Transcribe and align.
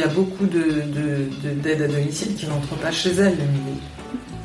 y 0.00 0.02
a 0.02 0.08
beaucoup 0.08 0.46
d'aides 0.46 0.90
de, 0.92 1.76
de, 1.76 1.84
à 1.84 1.88
domicile 1.88 2.34
qui 2.34 2.46
rentrent 2.46 2.76
pas 2.76 2.90
chez 2.90 3.10
elles 3.10 3.36
le 3.36 3.44
midi. 3.44 3.80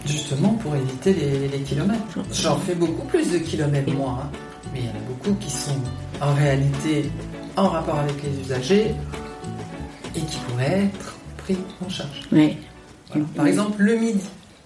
Justement 0.05 0.49
pour 0.49 0.75
éviter 0.75 1.13
les, 1.13 1.59
kilomètres. 1.59 2.19
J'en 2.31 2.57
fais 2.57 2.75
beaucoup 2.75 3.07
plus 3.07 3.31
de 3.31 3.39
kilomètres 3.39 3.91
moi, 3.93 4.19
hein. 4.23 4.29
mais 4.71 4.81
il 4.81 4.85
y 4.85 4.89
en 4.89 4.91
a 4.91 5.07
beaucoup 5.07 5.33
qui 5.39 5.49
sont 5.49 5.79
en 6.21 6.33
réalité 6.35 7.09
en 7.55 7.69
rapport 7.69 7.97
avec 7.97 8.15
les 8.21 8.45
usagers 8.45 8.93
et 10.15 10.19
qui 10.19 10.37
pourraient 10.47 10.83
être 10.93 11.15
pris 11.37 11.57
en 11.83 11.89
charge. 11.89 12.21
Oui. 12.31 12.57
Par 13.35 13.47
exemple, 13.47 13.81
le 13.81 13.95
midi, 13.95 14.23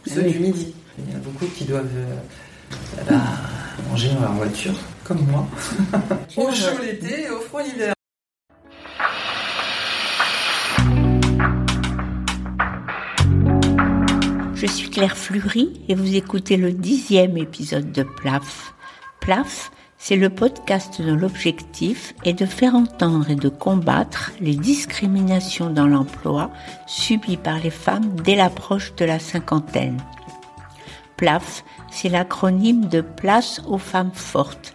ceux 0.07 0.23
du 0.23 0.39
midi. 0.39 0.73
Il 0.97 1.13
y 1.13 1.15
en 1.15 1.19
a 1.19 1.21
beaucoup 1.21 1.45
qui 1.55 1.63
doivent 1.65 1.87
euh, 1.95 3.03
bah, 3.09 3.21
manger 3.89 4.09
dans 4.09 4.21
leur 4.21 4.33
voiture, 4.33 4.73
comme 5.03 5.25
moi, 5.27 5.47
au 6.37 6.51
chaud 6.51 6.81
l'été 6.81 7.23
et 7.23 7.29
au 7.29 7.39
froid 7.39 7.63
l'hiver. 7.63 7.93
Je 14.61 14.67
suis 14.67 14.89
Claire 14.89 15.15
Fleury 15.15 15.71
et 15.87 15.95
vous 15.95 16.15
écoutez 16.15 16.57
le 16.57 16.73
dixième 16.73 17.37
épisode 17.37 17.93
de 17.93 18.03
PLAF. 18.03 18.73
PLAF, 19.21 19.71
c'est 19.97 20.17
le 20.17 20.29
podcast 20.29 21.01
dont 21.01 21.15
l'objectif 21.15 22.13
est 22.25 22.33
de 22.33 22.45
faire 22.45 22.75
entendre 22.75 23.29
et 23.29 23.37
de 23.37 23.47
combattre 23.47 24.33
les 24.41 24.55
discriminations 24.55 25.69
dans 25.69 25.87
l'emploi 25.87 26.51
subies 26.87 27.37
par 27.37 27.59
les 27.59 27.69
femmes 27.69 28.13
dès 28.21 28.35
l'approche 28.35 28.93
de 28.95 29.05
la 29.05 29.17
cinquantaine. 29.17 30.03
PLAF, 31.15 31.63
c'est 31.89 32.09
l'acronyme 32.09 32.89
de 32.89 32.99
Place 32.99 33.61
aux 33.65 33.77
femmes 33.77 34.11
fortes. 34.13 34.73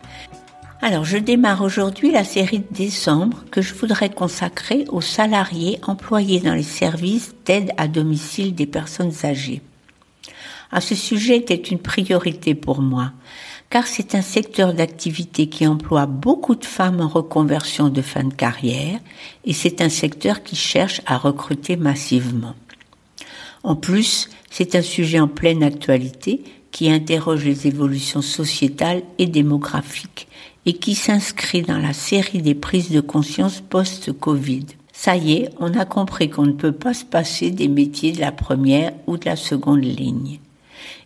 Alors, 0.80 1.04
je 1.04 1.18
démarre 1.18 1.60
aujourd'hui 1.60 2.10
la 2.10 2.24
série 2.24 2.60
de 2.60 2.74
décembre 2.74 3.44
que 3.50 3.60
je 3.60 3.74
voudrais 3.74 4.08
consacrer 4.08 4.86
aux 4.88 5.02
salariés 5.02 5.78
employés 5.86 6.40
dans 6.40 6.54
les 6.54 6.62
services 6.62 7.34
d'aide 7.44 7.72
à 7.76 7.86
domicile 7.86 8.54
des 8.54 8.66
personnes 8.66 9.12
âgées. 9.24 9.60
À 10.70 10.80
ce 10.80 10.94
sujet 10.94 11.36
était 11.36 11.54
une 11.54 11.78
priorité 11.78 12.54
pour 12.54 12.80
moi, 12.80 13.12
car 13.70 13.86
c'est 13.86 14.14
un 14.14 14.22
secteur 14.22 14.74
d'activité 14.74 15.48
qui 15.48 15.66
emploie 15.66 16.06
beaucoup 16.06 16.54
de 16.54 16.64
femmes 16.64 17.00
en 17.00 17.08
reconversion 17.08 17.88
de 17.88 18.02
fin 18.02 18.24
de 18.24 18.34
carrière, 18.34 19.00
et 19.44 19.52
c'est 19.52 19.80
un 19.80 19.88
secteur 19.88 20.42
qui 20.42 20.56
cherche 20.56 21.00
à 21.06 21.18
recruter 21.18 21.76
massivement. 21.76 22.54
En 23.62 23.76
plus, 23.76 24.28
c'est 24.50 24.74
un 24.74 24.82
sujet 24.82 25.20
en 25.20 25.28
pleine 25.28 25.62
actualité 25.62 26.44
qui 26.70 26.90
interroge 26.90 27.44
les 27.44 27.66
évolutions 27.66 28.22
sociétales 28.22 29.02
et 29.18 29.26
démographiques 29.26 30.28
et 30.66 30.74
qui 30.74 30.94
s'inscrit 30.94 31.62
dans 31.62 31.78
la 31.78 31.92
série 31.92 32.42
des 32.42 32.54
prises 32.54 32.90
de 32.90 33.00
conscience 33.00 33.60
post-Covid. 33.60 34.66
Ça 34.92 35.16
y 35.16 35.34
est, 35.34 35.50
on 35.58 35.74
a 35.74 35.84
compris 35.84 36.30
qu'on 36.30 36.46
ne 36.46 36.52
peut 36.52 36.72
pas 36.72 36.94
se 36.94 37.04
passer 37.04 37.50
des 37.50 37.68
métiers 37.68 38.12
de 38.12 38.20
la 38.20 38.32
première 38.32 38.92
ou 39.06 39.16
de 39.16 39.24
la 39.24 39.36
seconde 39.36 39.84
ligne. 39.84 40.38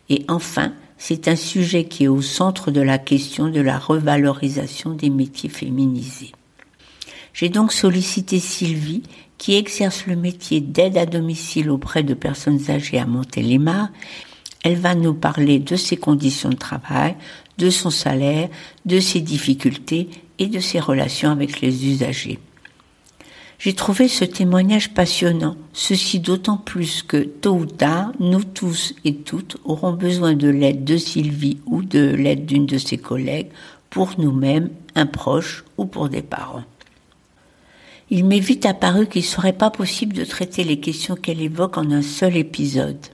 Et 0.09 0.25
enfin, 0.27 0.73
c'est 0.97 1.27
un 1.27 1.35
sujet 1.35 1.85
qui 1.85 2.03
est 2.03 2.09
au 2.09 2.21
centre 2.21 2.71
de 2.71 2.81
la 2.81 2.97
question 2.97 3.49
de 3.49 3.61
la 3.61 3.79
revalorisation 3.79 4.91
des 4.93 5.09
métiers 5.09 5.49
féminisés. 5.49 6.33
J'ai 7.33 7.49
donc 7.49 7.71
sollicité 7.71 8.39
Sylvie, 8.39 9.03
qui 9.37 9.55
exerce 9.55 10.05
le 10.05 10.17
métier 10.17 10.59
d'aide 10.59 10.97
à 10.97 11.05
domicile 11.05 11.69
auprès 11.69 12.03
de 12.03 12.13
personnes 12.13 12.69
âgées 12.69 12.99
à 12.99 13.05
Montélimar. 13.05 13.87
Elle 14.63 14.75
va 14.75 14.93
nous 14.93 15.13
parler 15.13 15.59
de 15.59 15.77
ses 15.77 15.95
conditions 15.95 16.49
de 16.49 16.55
travail, 16.55 17.15
de 17.57 17.69
son 17.69 17.89
salaire, 17.89 18.49
de 18.85 18.99
ses 18.99 19.21
difficultés 19.21 20.09
et 20.37 20.47
de 20.47 20.59
ses 20.59 20.81
relations 20.81 21.31
avec 21.31 21.61
les 21.61 21.87
usagers. 21.87 22.39
J'ai 23.59 23.73
trouvé 23.73 24.07
ce 24.07 24.23
témoignage 24.23 24.93
passionnant, 24.93 25.57
ceci 25.73 26.21
d'autant 26.21 26.55
plus 26.55 27.03
que 27.03 27.17
tôt 27.17 27.55
ou 27.55 27.65
tard, 27.65 28.13
nous 28.21 28.45
tous 28.45 28.95
et 29.03 29.15
toutes 29.15 29.57
aurons 29.65 29.91
besoin 29.91 30.33
de 30.33 30.47
l'aide 30.47 30.85
de 30.85 30.95
Sylvie 30.95 31.59
ou 31.65 31.83
de 31.83 31.99
l'aide 31.99 32.45
d'une 32.45 32.65
de 32.65 32.77
ses 32.77 32.97
collègues 32.97 33.49
pour 33.89 34.13
nous-mêmes, 34.17 34.69
un 34.95 35.05
proche 35.05 35.65
ou 35.77 35.85
pour 35.85 36.07
des 36.07 36.21
parents. 36.21 36.63
Il 38.09 38.23
m'est 38.23 38.39
vite 38.39 38.65
apparu 38.65 39.07
qu'il 39.07 39.23
ne 39.23 39.27
serait 39.27 39.51
pas 39.51 39.71
possible 39.71 40.13
de 40.13 40.23
traiter 40.23 40.63
les 40.63 40.79
questions 40.79 41.15
qu'elle 41.15 41.41
évoque 41.41 41.77
en 41.77 41.91
un 41.91 42.01
seul 42.01 42.37
épisode. 42.37 43.07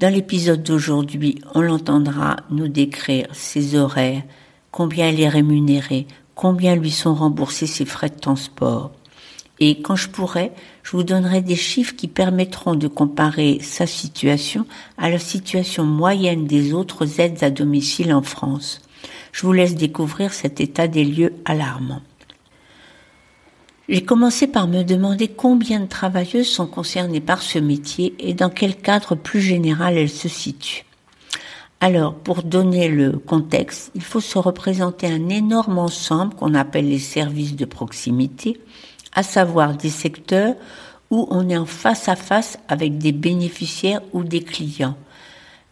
Dans 0.00 0.12
l'épisode 0.12 0.62
d'aujourd'hui, 0.62 1.42
on 1.54 1.60
l'entendra 1.60 2.36
nous 2.50 2.68
décrire 2.68 3.26
ses 3.32 3.76
horaires, 3.76 4.22
combien 4.70 5.10
elle 5.10 5.20
est 5.20 5.28
rémunérée, 5.28 6.06
combien 6.34 6.74
lui 6.74 6.90
sont 6.90 7.14
remboursés 7.14 7.66
ses 7.66 7.84
frais 7.84 8.08
de 8.08 8.18
transport, 8.18 8.92
et 9.60 9.80
quand 9.80 9.96
je 9.96 10.08
pourrai, 10.08 10.52
je 10.82 10.92
vous 10.92 11.04
donnerai 11.04 11.40
des 11.40 11.56
chiffres 11.56 11.94
qui 11.94 12.08
permettront 12.08 12.74
de 12.74 12.88
comparer 12.88 13.58
sa 13.60 13.86
situation 13.86 14.66
à 14.98 15.10
la 15.10 15.18
situation 15.18 15.84
moyenne 15.84 16.46
des 16.46 16.72
autres 16.72 17.20
aides 17.20 17.42
à 17.42 17.50
domicile 17.50 18.12
en 18.12 18.22
France. 18.22 18.80
Je 19.32 19.46
vous 19.46 19.52
laisse 19.52 19.76
découvrir 19.76 20.32
cet 20.32 20.60
état 20.60 20.88
des 20.88 21.04
lieux 21.04 21.34
alarmant. 21.44 22.02
J'ai 23.88 24.02
commencé 24.02 24.46
par 24.46 24.66
me 24.66 24.82
demander 24.82 25.28
combien 25.28 25.80
de 25.80 25.86
travailleuses 25.86 26.48
sont 26.48 26.66
concernées 26.66 27.20
par 27.20 27.42
ce 27.42 27.58
métier 27.58 28.14
et 28.18 28.32
dans 28.32 28.48
quel 28.48 28.76
cadre 28.76 29.14
plus 29.14 29.42
général 29.42 29.98
elles 29.98 30.08
se 30.08 30.28
situent. 30.28 30.84
Alors, 31.80 32.14
pour 32.14 32.42
donner 32.42 32.88
le 32.88 33.12
contexte, 33.12 33.90
il 33.94 34.00
faut 34.00 34.20
se 34.20 34.38
représenter 34.38 35.06
un 35.06 35.28
énorme 35.28 35.78
ensemble 35.78 36.34
qu'on 36.34 36.54
appelle 36.54 36.88
les 36.88 36.98
services 36.98 37.56
de 37.56 37.66
proximité, 37.66 38.58
à 39.14 39.22
savoir 39.22 39.76
des 39.76 39.90
secteurs 39.90 40.54
où 41.10 41.26
on 41.30 41.48
est 41.48 41.56
en 41.56 41.66
face 41.66 42.08
à 42.08 42.16
face 42.16 42.58
avec 42.68 42.98
des 42.98 43.12
bénéficiaires 43.12 44.00
ou 44.12 44.24
des 44.24 44.42
clients. 44.42 44.96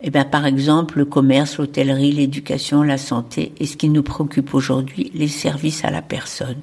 Eh 0.00 0.10
bien, 0.10 0.24
par 0.24 0.46
exemple, 0.46 0.98
le 0.98 1.04
commerce, 1.04 1.58
l'hôtellerie, 1.58 2.12
l'éducation, 2.12 2.82
la 2.82 2.98
santé 2.98 3.52
et 3.58 3.66
ce 3.66 3.76
qui 3.76 3.88
nous 3.88 4.02
préoccupe 4.02 4.52
aujourd'hui, 4.52 5.10
les 5.14 5.28
services 5.28 5.84
à 5.84 5.90
la 5.90 6.02
personne. 6.02 6.60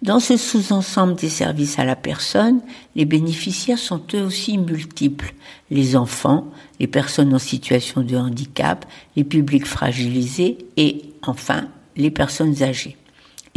Dans 0.00 0.20
ce 0.20 0.36
sous-ensemble 0.36 1.16
des 1.16 1.28
services 1.28 1.80
à 1.80 1.84
la 1.84 1.96
personne, 1.96 2.60
les 2.94 3.04
bénéficiaires 3.04 3.80
sont 3.80 4.00
eux 4.14 4.22
aussi 4.22 4.56
multiples. 4.56 5.34
Les 5.72 5.96
enfants, 5.96 6.46
les 6.78 6.86
personnes 6.86 7.34
en 7.34 7.40
situation 7.40 8.02
de 8.02 8.16
handicap, 8.16 8.86
les 9.16 9.24
publics 9.24 9.66
fragilisés 9.66 10.58
et, 10.76 11.02
enfin, 11.22 11.66
les 11.96 12.12
personnes 12.12 12.62
âgées. 12.62 12.96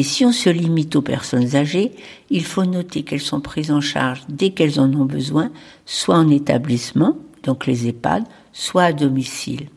Et 0.01 0.03
si 0.03 0.25
on 0.25 0.31
se 0.31 0.49
limite 0.49 0.95
aux 0.95 1.03
personnes 1.03 1.55
âgées, 1.55 1.91
il 2.31 2.43
faut 2.43 2.65
noter 2.65 3.03
qu'elles 3.03 3.21
sont 3.21 3.39
prises 3.39 3.69
en 3.69 3.81
charge 3.81 4.23
dès 4.29 4.49
qu'elles 4.49 4.79
en 4.79 4.91
ont 4.95 5.05
besoin, 5.05 5.51
soit 5.85 6.17
en 6.17 6.27
établissement, 6.31 7.17
donc 7.43 7.67
les 7.67 7.87
EHPAD, 7.87 8.23
soit 8.51 8.85
à 8.85 8.93
domicile. 8.93 9.67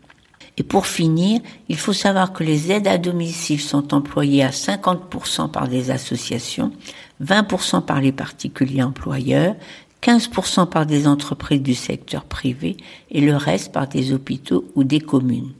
Et 0.57 0.63
pour 0.63 0.87
finir, 0.87 1.43
il 1.69 1.77
faut 1.77 1.93
savoir 1.93 2.33
que 2.33 2.43
les 2.43 2.73
aides 2.73 2.89
à 2.89 2.97
domicile 2.97 3.61
sont 3.61 3.93
employées 3.93 4.43
à 4.43 4.49
50% 4.49 5.51
par 5.51 5.69
des 5.69 5.91
associations, 5.91 6.73
20% 7.23 7.85
par 7.85 8.01
les 8.01 8.13
particuliers 8.13 8.83
employeurs, 8.83 9.57
15% 10.01 10.71
par 10.71 10.87
des 10.87 11.07
entreprises 11.07 11.61
du 11.61 11.75
secteur 11.75 12.25
privé 12.25 12.79
et 13.11 13.21
le 13.21 13.37
reste 13.37 13.73
par 13.73 13.89
des 13.89 14.15
hôpitaux 14.15 14.65
ou 14.75 14.85
des 14.85 15.01
communes. 15.01 15.53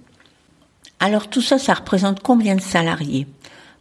Alors 1.01 1.29
tout 1.29 1.43
ça, 1.43 1.59
ça 1.59 1.75
représente 1.75 2.23
combien 2.23 2.55
de 2.55 2.63
salariés? 2.63 3.27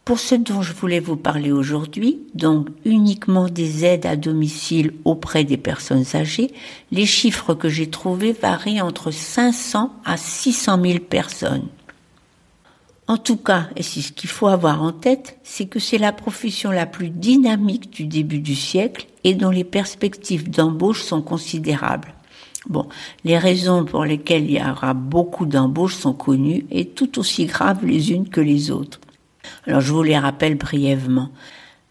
Pour 0.04 0.18
ce 0.18 0.34
dont 0.34 0.60
je 0.60 0.74
voulais 0.74 1.00
vous 1.00 1.16
parler 1.16 1.50
aujourd'hui, 1.50 2.20
donc 2.34 2.68
uniquement 2.84 3.48
des 3.48 3.86
aides 3.86 4.04
à 4.04 4.16
domicile 4.16 4.92
auprès 5.04 5.44
des 5.44 5.56
personnes 5.56 6.04
âgées, 6.14 6.52
les 6.92 7.06
chiffres 7.06 7.54
que 7.54 7.70
j'ai 7.70 7.88
trouvés 7.88 8.32
varient 8.32 8.82
entre 8.82 9.10
500 9.10 9.92
à 10.04 10.16
600 10.18 10.82
000 10.82 10.98
personnes. 10.98 11.68
En 13.06 13.16
tout 13.16 13.36
cas, 13.36 13.68
et 13.76 13.82
c'est 13.82 14.00
ce 14.00 14.12
qu'il 14.12 14.30
faut 14.30 14.46
avoir 14.46 14.82
en 14.82 14.92
tête, 14.92 15.38
c'est 15.42 15.66
que 15.66 15.78
c'est 15.78 15.98
la 15.98 16.12
profession 16.12 16.70
la 16.70 16.86
plus 16.86 17.10
dynamique 17.10 17.90
du 17.90 18.06
début 18.06 18.40
du 18.40 18.54
siècle 18.54 19.06
et 19.24 19.34
dont 19.34 19.50
les 19.50 19.64
perspectives 19.64 20.50
d'embauche 20.50 21.02
sont 21.02 21.22
considérables. 21.22 22.14
Bon, 22.66 22.88
les 23.24 23.36
raisons 23.36 23.84
pour 23.84 24.04
lesquelles 24.06 24.44
il 24.44 24.56
y 24.56 24.62
aura 24.62 24.94
beaucoup 24.94 25.44
d'embauches 25.44 25.96
sont 25.96 26.14
connues 26.14 26.66
et 26.70 26.86
tout 26.86 27.18
aussi 27.18 27.44
graves 27.44 27.84
les 27.84 28.12
unes 28.12 28.28
que 28.28 28.40
les 28.40 28.70
autres. 28.70 29.00
Alors 29.66 29.80
je 29.80 29.92
vous 29.92 30.02
les 30.02 30.18
rappelle 30.18 30.56
brièvement. 30.56 31.30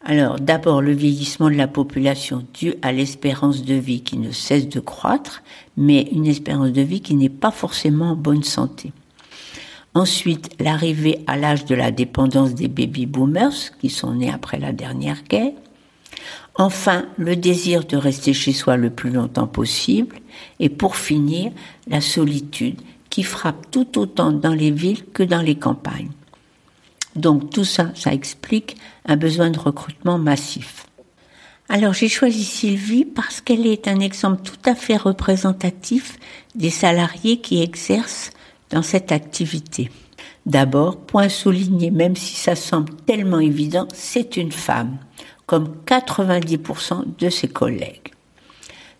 Alors 0.05 0.39
d'abord 0.39 0.81
le 0.81 0.91
vieillissement 0.91 1.49
de 1.49 1.55
la 1.55 1.67
population 1.67 2.45
dû 2.53 2.73
à 2.81 2.91
l'espérance 2.91 3.63
de 3.63 3.75
vie 3.75 4.01
qui 4.01 4.17
ne 4.17 4.31
cesse 4.31 4.67
de 4.67 4.79
croître, 4.79 5.43
mais 5.77 6.01
une 6.11 6.27
espérance 6.27 6.71
de 6.71 6.81
vie 6.81 7.01
qui 7.01 7.15
n'est 7.15 7.29
pas 7.29 7.51
forcément 7.51 8.11
en 8.11 8.15
bonne 8.15 8.43
santé. 8.43 8.91
Ensuite, 9.95 10.49
l'arrivée 10.59 11.23
à 11.27 11.37
l'âge 11.37 11.65
de 11.65 11.75
la 11.75 11.91
dépendance 11.91 12.55
des 12.55 12.67
baby 12.67 13.05
boomers 13.05 13.77
qui 13.79 13.89
sont 13.89 14.15
nés 14.15 14.31
après 14.31 14.59
la 14.59 14.73
dernière 14.73 15.23
guerre. 15.23 15.53
Enfin, 16.55 17.05
le 17.17 17.35
désir 17.35 17.85
de 17.85 17.95
rester 17.95 18.33
chez 18.33 18.53
soi 18.53 18.75
le 18.75 18.89
plus 18.89 19.11
longtemps 19.11 19.47
possible. 19.47 20.17
Et 20.59 20.69
pour 20.69 20.95
finir, 20.95 21.51
la 21.87 22.01
solitude 22.01 22.81
qui 23.09 23.23
frappe 23.23 23.69
tout 23.69 23.99
autant 23.99 24.31
dans 24.31 24.53
les 24.53 24.71
villes 24.71 25.05
que 25.13 25.23
dans 25.23 25.41
les 25.41 25.55
campagnes. 25.55 26.09
Donc 27.15 27.49
tout 27.49 27.65
ça, 27.65 27.91
ça 27.95 28.13
explique 28.13 28.77
un 29.05 29.17
besoin 29.17 29.49
de 29.49 29.59
recrutement 29.59 30.17
massif. 30.17 30.87
Alors 31.69 31.93
j'ai 31.93 32.09
choisi 32.09 32.43
Sylvie 32.43 33.05
parce 33.05 33.41
qu'elle 33.41 33.65
est 33.65 33.87
un 33.87 33.99
exemple 33.99 34.41
tout 34.43 34.69
à 34.69 34.75
fait 34.75 34.97
représentatif 34.97 36.17
des 36.55 36.69
salariés 36.69 37.37
qui 37.37 37.61
exercent 37.61 38.31
dans 38.69 38.81
cette 38.81 39.11
activité. 39.11 39.89
D'abord, 40.45 40.97
point 40.97 41.29
souligné, 41.29 41.89
même 41.89 42.15
si 42.15 42.35
ça 42.35 42.55
semble 42.55 42.93
tellement 43.05 43.39
évident, 43.39 43.87
c'est 43.93 44.35
une 44.35 44.51
femme, 44.51 44.97
comme 45.45 45.73
90% 45.85 47.17
de 47.17 47.29
ses 47.29 47.47
collègues. 47.47 48.11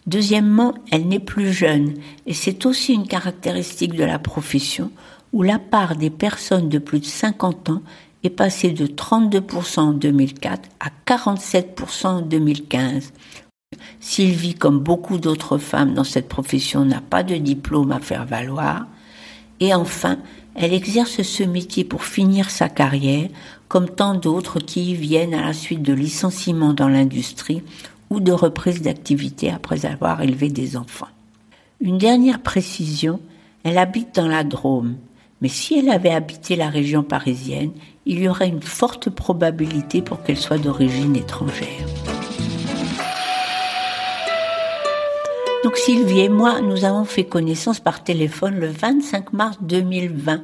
Deuxièmement, 0.07 0.74
elle 0.92 1.07
n'est 1.07 1.19
plus 1.19 1.51
jeune, 1.51 1.95
et 2.25 2.33
c'est 2.33 2.65
aussi 2.65 2.94
une 2.94 3.07
caractéristique 3.07 3.94
de 3.94 4.04
la 4.04 4.19
profession, 4.19 4.92
où 5.34 5.42
la 5.42 5.60
part 5.60 5.96
des 5.96 6.12
personnes 6.12 6.70
de 6.70 6.78
plus 6.78 7.00
de 7.00 7.06
50 7.06 7.70
ans 7.70 7.82
est 8.24 8.30
passée 8.30 8.72
de 8.72 8.86
32% 8.86 9.80
en 9.80 9.92
2004 9.94 10.70
à 10.80 10.90
47% 11.06 12.08
en 12.08 12.22
2015. 12.22 13.12
Sylvie, 14.00 14.54
comme 14.54 14.80
beaucoup 14.80 15.18
d'autres 15.18 15.58
femmes 15.58 15.94
dans 15.94 16.04
cette 16.04 16.30
profession, 16.30 16.86
n'a 16.86 17.02
pas 17.02 17.24
de 17.24 17.36
diplôme 17.36 17.92
à 17.92 18.00
faire 18.00 18.26
valoir. 18.26 18.86
Et 19.60 19.74
enfin, 19.74 20.20
elle 20.56 20.74
exerce 20.74 21.24
ce 21.24 21.44
métier 21.44 21.84
pour 21.84 22.04
finir 22.04 22.50
sa 22.50 22.70
carrière, 22.70 23.30
comme 23.68 23.90
tant 23.90 24.14
d'autres 24.14 24.60
qui 24.60 24.92
y 24.92 24.96
viennent 24.96 25.34
à 25.34 25.46
la 25.46 25.54
suite 25.54 25.82
de 25.82 25.94
licenciements 25.94 26.74
dans 26.74 26.90
l'industrie 26.90 27.64
ou 28.10 28.20
de 28.20 28.32
reprise 28.32 28.84
d'activité 28.84 29.50
après 29.50 29.86
avoir 29.86 30.22
élevé 30.22 30.50
des 30.50 30.78
enfants. 30.78 31.08
Une 31.82 31.98
dernière 31.98 32.42
précision, 32.42 33.20
elle 33.64 33.80
habite 33.80 34.16
dans 34.16 34.28
la 34.28 34.44
Drôme, 34.44 34.96
mais 35.44 35.50
si 35.50 35.78
elle 35.78 35.90
avait 35.90 36.10
habité 36.10 36.56
la 36.56 36.69
région 36.69 37.04
parisienne, 37.04 37.74
il 38.06 38.19
y 38.19 38.30
aurait 38.30 38.48
une 38.48 38.62
forte 38.62 39.10
probabilité 39.10 40.01
pour 40.01 40.24
qu'elle 40.24 40.38
soit 40.38 40.57
d'origine 40.57 41.18
étrangère. 41.18 41.86
Donc 45.66 45.75
Sylvie 45.75 46.22
et 46.22 46.30
moi, 46.30 46.62
nous 46.62 46.86
avons 46.86 47.04
fait 47.04 47.25
connaissance 47.25 47.81
par 47.81 48.06
téléphone 48.06 48.57
le 48.57 48.68
25 48.68 49.34
mars 49.34 49.57
2020, 49.62 50.42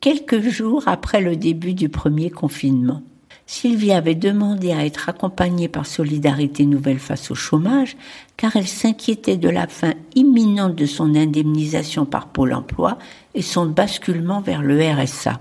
quelques 0.00 0.40
jours 0.40 0.84
après 0.86 1.20
le 1.20 1.34
début 1.34 1.74
du 1.74 1.88
premier 1.88 2.30
confinement. 2.30 3.02
Sylvie 3.48 3.92
avait 3.92 4.16
demandé 4.16 4.72
à 4.72 4.84
être 4.84 5.08
accompagnée 5.08 5.68
par 5.68 5.86
Solidarité 5.86 6.66
Nouvelle 6.66 6.98
face 6.98 7.30
au 7.30 7.36
chômage, 7.36 7.96
car 8.36 8.56
elle 8.56 8.66
s'inquiétait 8.66 9.36
de 9.36 9.48
la 9.48 9.68
fin 9.68 9.94
imminente 10.16 10.74
de 10.74 10.86
son 10.86 11.14
indemnisation 11.14 12.06
par 12.06 12.26
Pôle 12.26 12.52
Emploi 12.52 12.98
et 13.34 13.42
son 13.42 13.66
basculement 13.66 14.40
vers 14.40 14.62
le 14.62 14.80
RSA. 14.82 15.38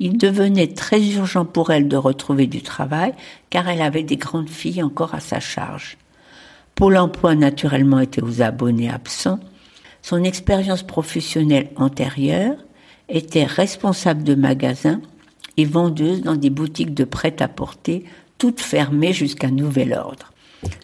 Il 0.00 0.18
devenait 0.18 0.74
très 0.74 1.00
urgent 1.10 1.44
pour 1.44 1.70
elle 1.70 1.86
de 1.86 1.96
retrouver 1.96 2.48
du 2.48 2.62
travail, 2.62 3.14
car 3.48 3.68
elle 3.68 3.82
avait 3.82 4.02
des 4.02 4.16
grandes 4.16 4.48
filles 4.48 4.82
encore 4.82 5.14
à 5.14 5.20
sa 5.20 5.38
charge. 5.38 5.98
Pôle 6.74 6.96
emploi 6.96 7.36
naturellement 7.36 8.00
était 8.00 8.22
aux 8.22 8.42
abonnés 8.42 8.90
absents. 8.90 9.38
Son 10.02 10.24
expérience 10.24 10.82
professionnelle 10.82 11.70
antérieure 11.76 12.56
était 13.08 13.44
responsable 13.44 14.24
de 14.24 14.34
magasin 14.34 15.00
et 15.60 15.64
vendeuse 15.64 16.22
dans 16.22 16.36
des 16.36 16.50
boutiques 16.50 16.94
de 16.94 17.04
prêt-à-porter, 17.04 18.04
toutes 18.38 18.60
fermées 18.60 19.12
jusqu'à 19.12 19.50
nouvel 19.50 19.92
ordre. 19.92 20.32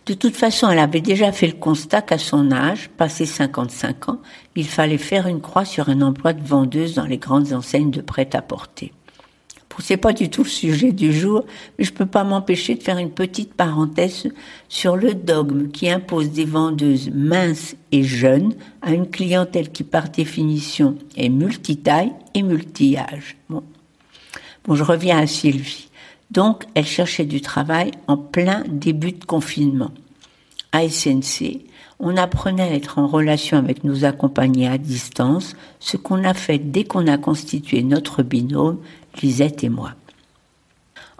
De 0.06 0.14
toute 0.14 0.37
façon, 0.37 0.70
elle 0.70 0.78
avait 0.78 1.00
déjà 1.00 1.32
fait 1.32 1.46
le 1.46 1.55
constat 1.55 2.02
qu'à 2.02 2.19
son 2.19 2.50
âge, 2.52 2.90
passé 2.96 3.26
55 3.26 4.08
ans, 4.08 4.20
il 4.55 4.67
fallait 4.67 4.99
faire 4.99 5.26
une 5.26 5.40
croix 5.40 5.64
sur 5.64 5.88
un 5.88 6.00
emploi 6.00 6.32
de 6.32 6.46
vendeuse 6.46 6.94
dans 6.94 7.06
les 7.06 7.19
grandes 7.19 7.52
enseignes 7.52 7.90
de 7.90 8.00
prêt-à-porter. 8.00 8.93
C'est 9.78 9.99
pas 9.99 10.14
du 10.14 10.31
tout 10.31 10.43
le 10.43 10.49
sujet 10.49 10.93
du 10.93 11.12
jour, 11.12 11.44
mais 11.78 11.84
je 11.84 11.93
peux 11.93 12.06
pas 12.06 12.25
m'empêcher 12.25 12.76
de 12.76 12.82
faire 12.82 12.96
une 12.96 13.11
petite 13.11 13.52
parenthèse 13.52 14.28
sur 14.70 14.96
le 14.96 15.12
dogme 15.12 15.69
qui 15.69 15.90
impose 15.90 16.31
des 16.31 16.46
vendeuses 16.46 17.11
minces 17.12 17.76
et 17.93 18.02
jeunes 18.02 18.55
à 18.81 18.93
une 18.93 19.11
clientèle 19.11 19.70
qui 19.70 19.84
par 19.84 20.08
définition 20.08 20.96
est 21.17 21.28
multitaille 21.28 22.12
et 22.32 22.43
multi-âge. 22.43 23.37
Bon. 23.50 23.62
Bon, 24.66 24.74
je 24.74 24.84
reviens 24.84 25.18
à 25.18 25.26
Sylvie. 25.26 25.88
Donc, 26.30 26.64
elle 26.74 26.86
cherchait 26.86 27.24
du 27.24 27.40
travail 27.40 27.92
en 28.08 28.16
plein 28.16 28.64
début 28.68 29.12
de 29.12 29.24
confinement. 29.24 29.92
À 30.72 30.88
SNC, 30.88 31.60
on 31.98 32.16
apprenait 32.16 32.62
à 32.62 32.74
être 32.74 32.98
en 32.98 33.06
relation 33.06 33.56
avec 33.56 33.84
nos 33.84 34.04
accompagnés 34.04 34.68
à 34.68 34.76
distance, 34.76 35.56
ce 35.80 35.96
qu'on 35.96 36.24
a 36.24 36.34
fait 36.34 36.58
dès 36.58 36.84
qu'on 36.84 37.06
a 37.06 37.16
constitué 37.16 37.82
notre 37.82 38.22
binôme, 38.22 38.78
Lisette 39.22 39.64
et 39.64 39.68
moi. 39.68 39.92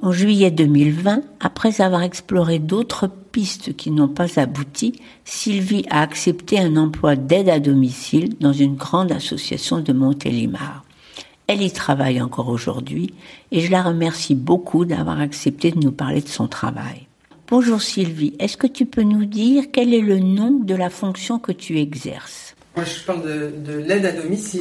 En 0.03 0.13
juillet 0.13 0.51
2020, 0.51 1.23
après 1.41 1.81
avoir 1.81 2.03
exploré 2.03 2.59
d'autres 2.59 3.09
pistes 3.33 3.75
qui 3.77 3.91
n'ont 3.91 4.09
pas 4.09 4.39
abouti, 4.39 5.01
Sylvie 5.25 5.87
a 5.89 6.03
accepté 6.03 6.59
un 6.59 6.77
emploi 6.77 7.17
d'aide 7.17 7.49
à 7.49 7.61
domicile 7.61 8.35
dans 8.39 8.53
une 8.53 8.77
grande 8.77 9.11
association 9.11 9.81
de 9.81 9.95
Montélimar. 9.95 10.86
Elle 11.49 11.63
y 11.63 11.71
travaille 11.71 12.21
encore 12.21 12.49
aujourd'hui 12.49 13.15
et 13.53 13.61
je 13.61 13.71
la 13.71 13.83
remercie 13.83 14.35
beaucoup 14.35 14.85
d'avoir 14.85 15.21
accepté 15.21 15.71
de 15.71 15.79
nous 15.79 15.93
parler 15.93 16.21
de 16.21 16.29
son 16.29 16.49
travail. 16.49 17.07
Bonjour 17.49 17.81
Sylvie, 17.81 18.35
est-ce 18.41 18.57
que 18.57 18.67
tu 18.67 18.87
peux 18.87 19.03
nous 19.03 19.25
dire 19.25 19.65
quel 19.73 19.95
est 19.95 20.01
le 20.01 20.19
nom 20.19 20.51
de 20.51 20.75
la 20.75 20.91
fonction 20.91 21.39
que 21.39 21.53
tu 21.53 21.79
exerces? 21.79 22.46
Moi, 22.77 22.85
je 22.85 23.05
parle 23.05 23.23
de, 23.23 23.79
l'aide 23.79 24.05
à 24.05 24.13
domicile, 24.13 24.61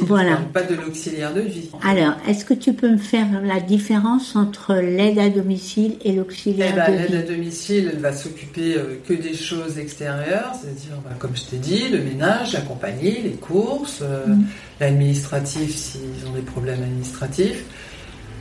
pas 0.54 0.62
de 0.62 0.74
l'auxiliaire 0.74 1.34
de 1.34 1.42
vie. 1.42 1.68
Alors, 1.82 2.14
est-ce 2.26 2.46
que 2.46 2.54
tu 2.54 2.72
peux 2.72 2.88
me 2.88 2.96
faire 2.96 3.26
la 3.42 3.60
différence 3.60 4.34
entre 4.36 4.74
l'aide 4.74 5.18
à 5.18 5.28
domicile 5.28 5.96
et 6.02 6.12
l'auxiliaire 6.12 6.72
eh 6.72 6.76
ben, 6.76 6.92
de 6.92 6.96
vie 6.96 7.12
L'aide 7.12 7.24
à 7.24 7.32
domicile, 7.34 7.90
elle 7.92 8.00
va 8.00 8.14
s'occuper 8.14 8.78
euh, 8.78 8.98
que 9.06 9.12
des 9.12 9.34
choses 9.34 9.78
extérieures, 9.78 10.52
c'est-à-dire, 10.58 10.98
bah, 11.04 11.10
comme 11.18 11.36
je 11.36 11.42
t'ai 11.42 11.58
dit, 11.58 11.90
le 11.90 12.02
ménage, 12.02 12.54
la 12.54 12.62
compagnie, 12.62 13.20
les 13.22 13.32
courses, 13.32 14.00
euh, 14.00 14.26
mm. 14.26 14.44
l'administratif 14.80 15.76
s'ils 15.76 16.26
ont 16.26 16.32
des 16.32 16.40
problèmes 16.40 16.82
administratifs, 16.82 17.64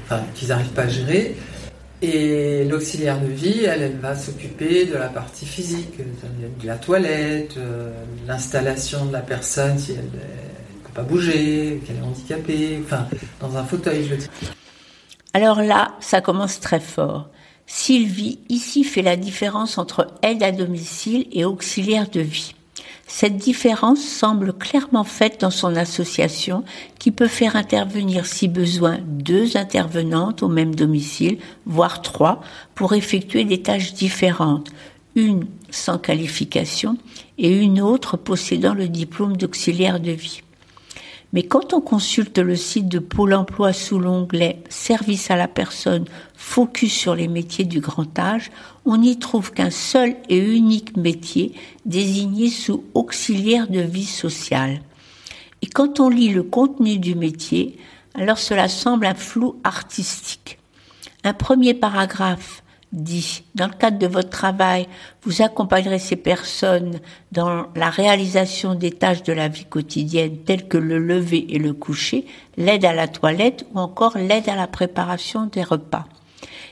enfin, 0.05 0.21
qu'ils 0.35 0.47
n'arrivent 0.47 0.71
pas 0.71 0.83
à 0.83 0.87
gérer. 0.87 1.35
Et 2.01 2.65
l'auxiliaire 2.65 3.19
de 3.21 3.27
vie, 3.27 3.63
elle, 3.63 3.81
elle 3.81 3.97
va 3.97 4.15
s'occuper 4.15 4.85
de 4.85 4.95
la 4.95 5.07
partie 5.07 5.45
physique, 5.45 5.97
de 5.97 6.67
la 6.67 6.75
toilette, 6.75 7.55
euh, 7.57 7.91
l'installation 8.27 9.05
de 9.05 9.13
la 9.13 9.21
personne 9.21 9.77
si 9.77 9.91
elle 9.93 10.05
ne 10.05 10.09
peut 10.09 10.93
pas 10.93 11.03
bouger, 11.03 11.81
qu'elle 11.85 11.97
est 11.97 12.01
handicapée, 12.01 12.79
enfin, 12.83 13.07
dans 13.39 13.55
un 13.57 13.63
fauteuil, 13.63 14.03
je 14.03 14.09
veux 14.09 14.17
dire. 14.17 14.29
Alors 15.33 15.61
là, 15.61 15.95
ça 15.99 16.21
commence 16.21 16.59
très 16.59 16.79
fort. 16.79 17.29
Sylvie, 17.67 18.39
ici, 18.49 18.83
fait 18.83 19.01
la 19.01 19.15
différence 19.15 19.77
entre 19.77 20.07
aide 20.21 20.43
à 20.43 20.51
domicile 20.51 21.27
et 21.31 21.45
auxiliaire 21.45 22.09
de 22.09 22.21
vie. 22.21 22.54
Cette 23.07 23.37
différence 23.37 23.99
semble 23.99 24.51
clairement 24.51 25.03
faite 25.03 25.41
dans 25.41 25.51
son 25.51 25.75
association 25.75 26.63
qui 26.97 27.11
peut 27.11 27.27
faire 27.27 27.55
intervenir 27.55 28.25
si 28.25 28.47
besoin 28.47 28.97
deux 29.03 29.57
intervenantes 29.57 30.41
au 30.41 30.47
même 30.47 30.73
domicile, 30.73 31.37
voire 31.65 32.01
trois, 32.01 32.41
pour 32.73 32.93
effectuer 32.93 33.45
des 33.45 33.61
tâches 33.61 33.93
différentes, 33.93 34.71
une 35.15 35.45
sans 35.69 35.99
qualification 35.99 36.97
et 37.37 37.55
une 37.55 37.79
autre 37.79 38.17
possédant 38.17 38.73
le 38.73 38.87
diplôme 38.87 39.37
d'auxiliaire 39.37 39.99
de 39.99 40.11
vie. 40.11 40.41
Mais 41.33 41.43
quand 41.43 41.73
on 41.73 41.81
consulte 41.81 42.37
le 42.37 42.55
site 42.55 42.87
de 42.87 42.99
Pôle 42.99 43.33
emploi 43.33 43.73
sous 43.73 43.99
l'onglet 43.99 44.63
Service 44.69 45.31
à 45.31 45.35
la 45.35 45.47
personne, 45.47 46.05
focus 46.35 46.93
sur 46.93 47.15
les 47.15 47.27
métiers 47.27 47.65
du 47.65 47.79
grand 47.79 48.17
âge, 48.17 48.51
on 48.85 48.97
n'y 48.97 49.19
trouve 49.19 49.51
qu'un 49.51 49.71
seul 49.71 50.15
et 50.29 50.37
unique 50.37 50.95
métier 50.95 51.53
désigné 51.85 52.49
sous 52.49 52.83
auxiliaire 52.93 53.67
de 53.67 53.81
vie 53.81 54.05
sociale. 54.05 54.81
Et 55.61 55.67
quand 55.67 55.99
on 55.99 56.09
lit 56.09 56.29
le 56.29 56.43
contenu 56.43 56.99
du 56.99 57.15
métier, 57.15 57.77
alors 58.13 58.37
cela 58.37 58.69
semble 58.69 59.05
un 59.05 59.15
flou 59.15 59.55
artistique. 59.63 60.59
Un 61.23 61.33
premier 61.33 61.73
paragraphe 61.73 62.63
dit, 62.91 63.43
dans 63.55 63.67
le 63.67 63.73
cadre 63.73 63.99
de 63.99 64.07
votre 64.07 64.29
travail, 64.29 64.87
vous 65.23 65.41
accompagnerez 65.41 65.99
ces 65.99 66.15
personnes 66.15 66.99
dans 67.31 67.67
la 67.75 67.89
réalisation 67.89 68.75
des 68.75 68.91
tâches 68.91 69.23
de 69.23 69.33
la 69.33 69.47
vie 69.47 69.65
quotidienne 69.65 70.37
telles 70.45 70.67
que 70.67 70.77
le 70.77 70.97
lever 70.97 71.53
et 71.53 71.59
le 71.59 71.73
coucher, 71.73 72.25
l'aide 72.57 72.85
à 72.85 72.93
la 72.93 73.07
toilette 73.07 73.65
ou 73.73 73.79
encore 73.79 74.17
l'aide 74.17 74.49
à 74.49 74.55
la 74.55 74.67
préparation 74.67 75.47
des 75.47 75.63
repas. 75.63 76.05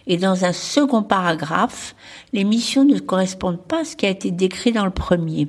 Et 0.07 0.17
dans 0.17 0.45
un 0.45 0.53
second 0.53 1.03
paragraphe, 1.03 1.95
les 2.33 2.43
missions 2.43 2.85
ne 2.85 2.99
correspondent 2.99 3.61
pas 3.61 3.81
à 3.81 3.85
ce 3.85 3.95
qui 3.95 4.05
a 4.05 4.09
été 4.09 4.31
décrit 4.31 4.71
dans 4.71 4.85
le 4.85 4.91
premier. 4.91 5.47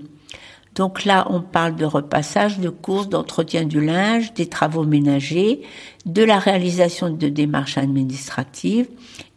Donc 0.75 1.05
là, 1.05 1.27
on 1.31 1.41
parle 1.41 1.77
de 1.77 1.85
repassage, 1.85 2.59
de 2.59 2.69
courses, 2.69 3.09
d'entretien 3.09 3.65
du 3.65 3.81
linge, 3.81 4.35
des 4.35 4.47
travaux 4.47 4.85
ménagers, 4.85 5.63
de 6.05 6.23
la 6.25 6.39
réalisation 6.39 7.11
de 7.11 7.29
démarches 7.29 7.79
administratives 7.79 8.89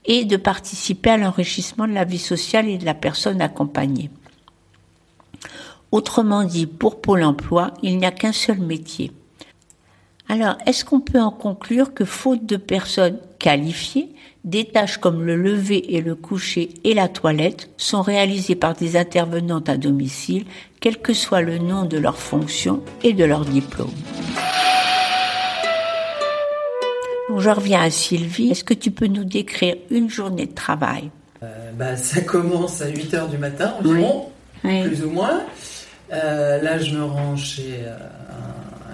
et 0.08 0.26
de 0.26 0.38
participer 0.38 1.12
à 1.12 1.18
l'enrichissement 1.18 1.88
de 1.88 1.94
la 1.94 2.06
vie 2.06 2.18
sociale 2.18 2.68
et 2.68 2.78
de 2.78 2.86
la 2.86 2.94
personne 2.94 3.42
accompagnée. 3.42 4.10
Autrement 5.92 6.44
dit, 6.44 6.66
pour 6.66 7.00
Pôle 7.00 7.24
Emploi, 7.24 7.74
il 7.84 7.98
n'y 7.98 8.06
a 8.06 8.12
qu'un 8.12 8.34
seul 8.34 8.60
métier. 8.60 9.12
Alors, 10.30 10.58
est-ce 10.66 10.84
qu'on 10.84 11.00
peut 11.00 11.22
en 11.22 11.32
conclure 11.32 11.94
que 11.94 12.04
faute 12.04 12.46
de 12.46 12.58
personnes 12.58 13.20
qualifiées, 13.40 14.10
Des 14.44 14.66
tâches 14.66 14.98
comme 14.98 15.24
le 15.24 15.36
lever 15.36 15.96
et 15.96 16.02
le 16.02 16.16
coucher 16.16 16.70
et 16.84 16.94
la 16.94 17.08
toilette 17.08 17.70
sont 17.78 18.02
réalisées 18.02 18.56
par 18.56 18.74
des 18.74 18.96
intervenantes 18.96 19.70
à 19.70 19.78
domicile, 19.78 20.46
quel 20.80 21.02
que 21.02 21.14
soit 21.14 21.42
le 21.42 21.58
nom 21.58 21.86
de 21.86 21.98
leur 21.98 22.18
fonction 22.18 22.82
et 23.04 23.14
de 23.14 23.26
leur 23.26 23.46
diplôme? 23.46 23.92
Bon, 27.30 27.40
je 27.42 27.50
reviens 27.50 27.82
à 27.82 27.90
Sylvie. 27.90 28.52
Est-ce 28.52 28.64
que 28.64 28.74
tu 28.74 28.92
peux 28.92 29.08
nous 29.08 29.26
décrire 29.26 29.76
une 29.92 30.10
journée 30.10 30.46
de 30.46 30.54
travail? 30.54 31.10
Euh, 31.44 31.72
bah, 31.74 31.98
Ça 31.98 32.22
commence 32.22 32.82
à 32.82 32.88
8 32.88 33.14
h 33.14 33.30
du 33.30 33.38
matin 33.38 33.74
environ, 33.80 34.30
plus 34.62 35.04
ou 35.04 35.10
moins. 35.10 35.42
Euh, 36.14 36.62
là, 36.62 36.80
je 36.80 36.96
me 36.96 37.04
rends 37.04 37.36
chez 37.36 37.80
euh, 37.82 37.98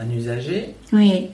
un, 0.02 0.10
usager. 0.10 0.74
Oui. 0.92 1.30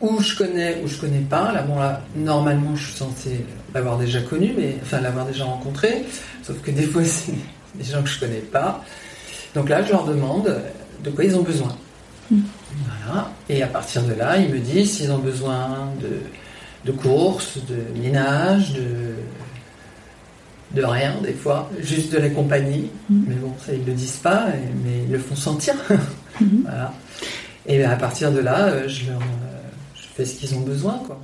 Où 0.00 0.20
je 0.20 0.36
connais, 0.36 0.80
ou 0.82 0.88
je 0.88 0.98
connais 0.98 1.20
pas. 1.20 1.52
Là, 1.52 1.62
bon, 1.62 1.78
là, 1.78 2.00
normalement, 2.16 2.74
je 2.74 2.86
suis 2.86 2.96
censée 2.96 3.44
l'avoir 3.72 3.96
déjà 3.96 4.20
connu, 4.22 4.54
mais 4.56 4.76
enfin 4.82 5.00
l'avoir 5.00 5.24
déjà 5.24 5.44
rencontré. 5.44 6.04
Sauf 6.42 6.60
que 6.62 6.72
des 6.72 6.82
fois, 6.82 7.04
c'est 7.04 7.32
des 7.76 7.84
gens 7.84 8.02
que 8.02 8.08
je 8.08 8.18
connais 8.18 8.38
pas. 8.38 8.82
Donc 9.54 9.68
là, 9.68 9.84
je 9.84 9.92
leur 9.92 10.04
demande 10.04 10.52
de 11.04 11.10
quoi 11.10 11.24
ils 11.24 11.36
ont 11.36 11.42
besoin. 11.42 11.76
Voilà. 12.30 13.30
Et 13.48 13.62
à 13.62 13.66
partir 13.66 14.02
de 14.02 14.14
là, 14.14 14.38
ils 14.38 14.48
me 14.48 14.58
disent 14.58 14.96
s'ils 14.96 15.12
ont 15.12 15.18
besoin 15.18 15.88
de, 16.00 16.90
de 16.90 16.96
courses, 16.96 17.58
de 17.68 18.00
ménage, 18.00 18.72
de, 18.74 19.14
de 20.80 20.84
rien 20.84 21.14
des 21.22 21.32
fois, 21.32 21.70
juste 21.80 22.12
de 22.12 22.18
la 22.18 22.30
compagnie. 22.30 22.90
Mm. 23.08 23.24
Mais 23.28 23.34
bon, 23.34 23.52
ça 23.64 23.72
ils 23.72 23.80
ne 23.80 23.86
le 23.86 23.92
disent 23.92 24.16
pas, 24.22 24.46
mais 24.84 25.04
ils 25.06 25.12
le 25.12 25.18
font 25.18 25.36
sentir. 25.36 25.74
Mm-hmm. 26.42 26.62
voilà. 26.62 26.92
Et 27.66 27.84
à 27.84 27.94
partir 27.94 28.32
de 28.32 28.40
là, 28.40 28.66
euh, 28.66 28.88
je, 28.88 29.06
leur, 29.06 29.20
euh, 29.20 29.60
je 29.94 30.02
fais 30.16 30.24
ce 30.24 30.34
qu'ils 30.34 30.52
ont 30.56 30.62
besoin. 30.62 31.00
Quoi. 31.06 31.22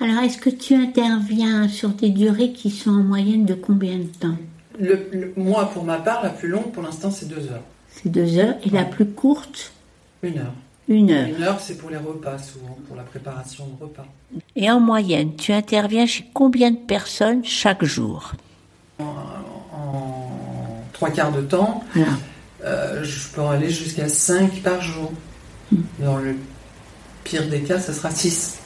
Alors, 0.00 0.22
est-ce 0.22 0.38
que 0.38 0.50
tu 0.50 0.74
interviens 0.74 1.68
sur 1.68 1.88
des 1.88 2.10
durées 2.10 2.52
qui 2.52 2.70
sont 2.70 2.90
en 2.90 3.02
moyenne 3.02 3.44
de 3.44 3.54
combien 3.54 3.98
de 3.98 4.04
temps? 4.04 4.36
Le, 4.80 5.32
Moi, 5.36 5.68
pour 5.74 5.84
ma 5.84 5.98
part, 5.98 6.22
la 6.22 6.30
plus 6.30 6.48
longue 6.48 6.70
pour 6.72 6.82
l'instant, 6.82 7.10
c'est 7.10 7.28
deux 7.28 7.50
heures. 7.50 7.62
C'est 7.90 8.08
deux 8.08 8.38
heures. 8.38 8.54
Et 8.64 8.70
la 8.70 8.84
plus 8.84 9.06
courte? 9.06 9.72
Une 10.22 10.38
heure. 10.38 10.54
Une 10.88 11.10
heure. 11.10 11.28
Une 11.28 11.42
heure, 11.42 11.60
c'est 11.60 11.76
pour 11.76 11.90
les 11.90 11.96
repas, 11.96 12.38
souvent, 12.38 12.76
pour 12.86 12.96
la 12.96 13.02
préparation 13.02 13.66
de 13.66 13.82
repas. 13.82 14.06
Et 14.54 14.70
en 14.70 14.80
moyenne, 14.80 15.36
tu 15.36 15.52
interviens 15.52 16.06
chez 16.06 16.24
combien 16.32 16.70
de 16.70 16.76
personnes 16.76 17.44
chaque 17.44 17.84
jour? 17.84 18.32
En, 18.98 19.04
trois 20.92 21.10
quarts 21.10 21.32
de 21.32 21.42
temps, 21.42 21.82
euh, 22.64 23.02
je 23.02 23.28
peux 23.28 23.42
aller 23.42 23.70
jusqu'à 23.70 24.08
5 24.08 24.62
par 24.62 24.80
jour. 24.80 25.12
Hmm. 25.72 25.82
Dans 25.98 26.18
le 26.18 26.36
pire 27.24 27.48
des 27.48 27.62
cas, 27.62 27.80
ce 27.80 27.92
sera 27.92 28.10
6. 28.10 28.60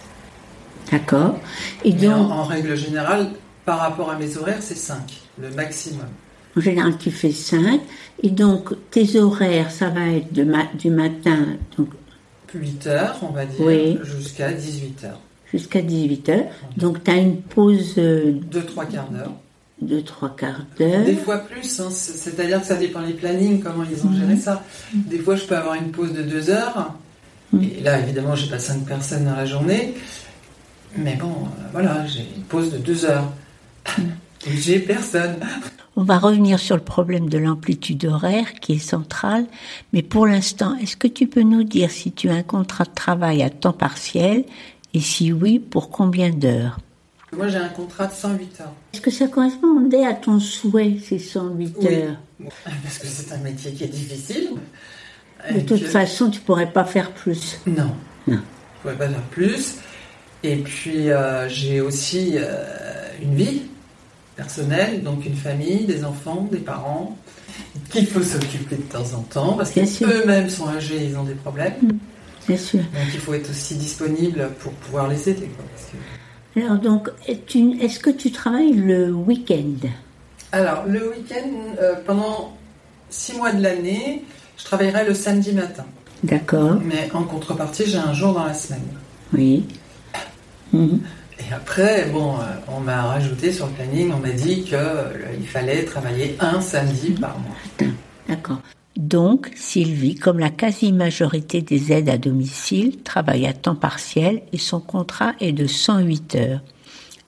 D'accord. 0.91 1.39
Et 1.85 1.93
donc... 1.93 2.31
en, 2.31 2.45
règle 2.45 2.77
générale, 2.77 3.31
par 3.65 3.79
rapport 3.79 4.11
à 4.11 4.17
mes 4.17 4.37
horaires, 4.37 4.61
c'est 4.61 4.77
5, 4.77 4.99
le 5.39 5.51
maximum. 5.51 6.09
En 6.57 6.61
général, 6.61 6.97
tu 6.99 7.11
fais 7.11 7.33
5. 7.33 7.81
Et 8.23 8.31
donc, 8.31 8.75
tes 8.91 9.19
horaires, 9.19 9.71
ça 9.71 9.91
va 9.91 10.09
être 10.09 10.33
de 10.33 10.47
du 10.79 10.91
matin. 10.91 11.57
Donc... 11.77 11.89
8 12.55 12.87
heures, 12.87 13.19
on 13.23 13.33
va 13.33 13.45
dire, 13.45 14.03
jusqu'à 14.05 14.53
18 14.53 15.05
heures. 15.05 15.21
Jusqu'à 15.53 15.83
18 15.83 16.29
heures. 16.31 16.45
Donc, 16.77 17.05
tu 17.05 17.11
as 17.11 17.17
une 17.17 17.43
pause. 17.43 17.95
Euh, 17.99 18.33
de 18.51 18.61
3 18.61 18.87
quarts 18.87 19.11
d'heure 19.11 19.33
deux, 19.81 20.03
trois 20.03 20.35
quarts 20.35 20.65
d'heure. 20.79 21.05
Des 21.05 21.17
fois 21.17 21.39
plus, 21.39 21.81
hein. 21.81 21.91
c'est-à-dire 21.91 22.61
que 22.61 22.67
ça 22.67 22.77
dépend 22.77 23.03
des 23.03 23.13
plannings, 23.13 23.63
comment 23.63 23.85
ils 23.85 24.07
ont 24.07 24.13
géré 24.13 24.35
mhm. 24.35 24.41
ça. 24.41 24.63
Des 24.93 25.19
fois, 25.19 25.37
je 25.37 25.45
peux 25.45 25.57
avoir 25.57 25.75
une 25.75 25.91
pause 25.91 26.13
de 26.13 26.23
deux 26.23 26.51
heures. 26.51 26.95
Mhm. 27.53 27.63
Et 27.63 27.81
là, 27.83 28.01
évidemment, 28.01 28.35
j'ai 28.35 28.49
pas 28.49 28.59
cinq 28.59 28.85
personnes 28.87 29.25
dans 29.25 29.37
la 29.37 29.47
journée. 29.47 29.95
Mais 30.97 31.17
bon, 31.17 31.29
euh, 31.29 31.63
voilà, 31.73 32.07
j'ai 32.07 32.27
une 32.37 32.45
pause 32.45 32.73
de 32.73 32.79
deux 32.79 33.05
heures. 33.05 33.31
Mhm. 33.99 34.11
j'ai 34.59 34.79
personne. 34.79 35.37
On 35.99 36.03
va 36.03 36.19
revenir 36.19 36.59
sur 36.59 36.77
le 36.77 36.83
problème 36.83 37.31
de 37.31 37.39
l'amplitude 37.39 38.05
horaire 38.05 38.53
qui 38.61 38.75
est 38.75 38.79
central. 38.79 39.47
Mais 39.95 40.03
pour 40.03 40.27
l'instant, 40.27 40.77
est-ce 40.77 40.95
que 40.95 41.09
tu 41.09 41.27
peux 41.27 41.43
nous 41.43 41.65
dire 41.65 41.91
si 41.91 42.13
tu 42.13 42.29
as 42.29 42.35
un 42.35 42.43
contrat 42.43 42.85
de 42.85 42.95
travail 42.95 43.43
à 43.43 43.49
temps 43.49 43.73
partiel 43.73 44.45
et 44.93 45.01
si 45.01 45.33
oui, 45.33 45.59
pour 45.59 45.89
combien 45.89 46.29
d'heures? 46.31 46.79
Moi, 47.35 47.49
j'ai 47.49 47.57
un 47.57 47.69
contrat 47.69 48.07
de 48.07 48.13
108 48.13 48.61
heures. 48.61 48.73
Est-ce 48.93 49.01
que 49.01 49.11
ça 49.11 49.27
correspondait 49.27 50.05
à 50.05 50.13
ton 50.13 50.39
souhait, 50.39 50.99
ces 51.03 51.19
108 51.19 51.85
heures? 51.85 52.17
Parce 52.83 52.99
que 52.99 53.07
c'est 53.07 53.33
un 53.33 53.39
métier 53.39 53.73
qui 53.73 53.85
est 53.85 53.89
difficile. 53.89 54.51
De 55.51 55.61
toute 55.61 55.85
façon, 55.85 56.31
tu 56.31 56.41
pourrais 56.41 56.71
pas 56.71 56.85
faire 56.85 57.11
plus. 57.13 57.59
Non. 57.67 57.91
Non. 58.27 58.41
Je 58.77 58.83
pourrais 58.83 58.97
pas 58.97 59.09
faire 59.09 59.23
plus. 59.31 59.77
Et 60.43 60.57
puis, 60.57 61.11
euh, 61.11 61.49
j'ai 61.49 61.81
aussi 61.81 62.35
euh, 62.37 62.65
une 63.23 63.35
vie 63.35 63.63
personnelle, 64.37 65.03
donc 65.03 65.25
une 65.27 65.35
famille, 65.35 65.85
des 65.85 66.05
enfants, 66.05 66.49
des 66.51 66.59
parents, 66.59 67.17
qu'il 67.91 68.07
faut 68.07 68.23
s'occuper 68.23 68.77
de 68.77 68.83
temps 68.83 69.15
en 69.15 69.23
temps, 69.23 69.53
parce 69.55 69.73
qu'eux-mêmes 69.73 70.51
sont 70.51 70.69
âgés, 70.69 71.07
ils 71.11 71.17
ont 71.17 71.25
des 71.25 71.35
problèmes. 71.35 71.75
Mm. 71.83 71.99
Bien 72.49 72.57
sûr. 72.57 72.79
Donc, 72.79 73.09
il 73.13 73.19
faut 73.19 73.35
être 73.35 73.51
aussi 73.51 73.75
disponible 73.75 74.51
pour 74.61 74.73
pouvoir 74.73 75.09
les 75.09 75.29
aider. 75.29 75.49
Alors 76.57 76.79
donc, 76.79 77.11
est-ce 77.27 77.99
que 77.99 78.11
tu 78.11 78.31
travailles 78.31 78.73
le 78.73 79.13
week-end? 79.13 79.89
Alors, 80.53 80.85
le 80.87 81.11
week-end, 81.11 81.51
euh, 81.81 81.95
pendant 82.07 82.57
six 83.11 83.37
mois 83.37 83.53
de 83.53 83.63
l'année, 83.63 84.25
je 84.57 84.65
travaillerai 84.65 85.05
le 85.05 85.13
samedi 85.13 85.53
matin. 85.53 85.85
D'accord. 86.23 86.79
Mais 86.83 87.11
en 87.13 87.25
contrepartie, 87.25 87.85
j'ai 87.87 87.99
un 87.99 88.15
jour 88.15 88.33
dans 88.33 88.45
la 88.45 88.55
semaine. 88.55 88.87
Oui. 89.35 89.67
Mhm. 90.73 91.01
Et 91.39 91.53
après, 91.53 92.09
bon, 92.11 92.35
euh, 92.35 92.45
on 92.69 92.81
m'a 92.81 93.03
rajouté 93.03 93.53
sur 93.53 93.67
le 93.67 93.73
planning, 93.73 94.13
on 94.13 94.19
m'a 94.19 94.31
dit 94.31 94.63
qu'il 94.63 94.75
euh, 94.75 95.41
fallait 95.47 95.85
travailler 95.85 96.37
un 96.41 96.61
samedi 96.61 97.11
par 97.13 97.39
mois. 97.39 97.89
D'accord. 98.29 98.61
Donc, 98.97 99.53
Sylvie, 99.55 100.15
comme 100.15 100.39
la 100.39 100.49
quasi-majorité 100.49 101.61
des 101.61 101.93
aides 101.93 102.09
à 102.09 102.17
domicile, 102.17 103.03
travaille 103.03 103.47
à 103.47 103.53
temps 103.53 103.75
partiel 103.75 104.43
et 104.53 104.59
son 104.59 104.81
contrat 104.81 105.35
est 105.39 105.53
de 105.53 105.67
108 105.67 106.35
heures. 106.37 106.61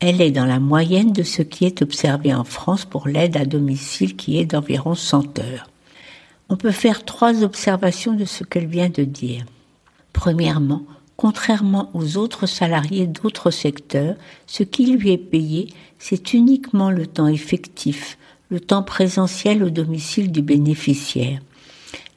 Elle 0.01 0.23
est 0.23 0.31
dans 0.31 0.47
la 0.47 0.61
moyenne 0.61 1.13
de 1.13 1.23
ce 1.23 1.43
qui 1.43 1.67
est 1.67 1.83
observé 1.83 2.33
en 2.33 2.45
France 2.45 2.87
pour 2.87 3.07
l'aide 3.07 3.37
à 3.37 3.45
domicile 3.45 4.17
qui 4.17 4.39
est 4.39 4.47
d'environ 4.47 4.95
100 4.95 5.41
heures. 5.41 5.69
On 6.49 6.57
peut 6.57 6.71
faire 6.71 7.05
trois 7.05 7.43
observations 7.43 8.15
de 8.15 8.25
ce 8.25 8.45
qu'elle 8.45 8.67
vient 8.67 8.89
de 8.89 9.05
dire. 9.05 9.45
Premièrement, 10.15 10.83
contrairement 11.19 11.91
aux 11.93 12.17
autres 12.17 12.47
salariés 12.47 13.07
d'autres 13.07 13.51
secteurs, 13.51 14.17
ce 14.47 14.63
qui 14.63 14.87
lui 14.87 15.11
est 15.11 15.19
payé, 15.19 15.69
c'est 15.99 16.33
uniquement 16.33 16.91
le 16.91 17.07
temps 17.07 17.27
effectif, 17.27 18.17
le 18.49 18.61
temps 18.61 18.83
présentiel 18.83 19.63
au 19.63 19.69
domicile 19.69 20.33
du 20.33 20.41
bénéficiaire 20.41 21.41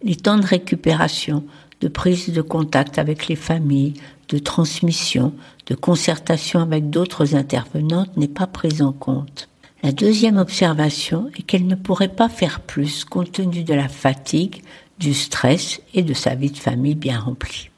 les 0.04 0.16
temps 0.16 0.38
de 0.38 0.46
récupération, 0.46 1.44
de 1.82 1.88
prise 1.88 2.30
de 2.30 2.42
contact 2.42 3.00
avec 3.00 3.28
les 3.28 3.36
familles, 3.36 3.94
de 4.30 4.38
transmission, 4.38 5.34
de 5.68 5.76
concertation 5.76 6.60
avec 6.60 6.90
d'autres 6.90 7.36
intervenantes 7.36 8.16
n'est 8.18 8.28
pas 8.28 8.48
prise 8.48 8.82
en 8.82 8.92
compte. 8.92 9.50
La 9.84 9.92
deuxième 9.92 10.38
observation 10.38 11.30
est 11.38 11.42
qu'elle 11.42 11.66
ne 11.66 11.76
pourrait 11.76 12.08
pas 12.08 12.30
faire 12.30 12.60
plus 12.60 13.04
compte 13.04 13.32
tenu 13.32 13.64
de 13.64 13.74
la 13.74 13.90
fatigue, 13.90 14.62
du 15.00 15.14
stress 15.14 15.82
et 15.96 16.04
de 16.04 16.14
sa 16.14 16.36
vie 16.36 16.52
de 16.52 16.58
famille 16.58 16.96
bien 16.96 17.20
remplie. 17.20 17.71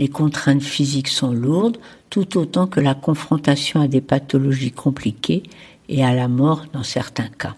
Les 0.00 0.08
contraintes 0.08 0.62
physiques 0.62 1.08
sont 1.08 1.30
lourdes, 1.30 1.76
tout 2.08 2.38
autant 2.38 2.66
que 2.66 2.80
la 2.80 2.94
confrontation 2.94 3.82
à 3.82 3.86
des 3.86 4.00
pathologies 4.00 4.70
compliquées 4.70 5.42
et 5.90 6.02
à 6.02 6.14
la 6.14 6.26
mort 6.26 6.64
dans 6.72 6.82
certains 6.82 7.28
cas. 7.28 7.54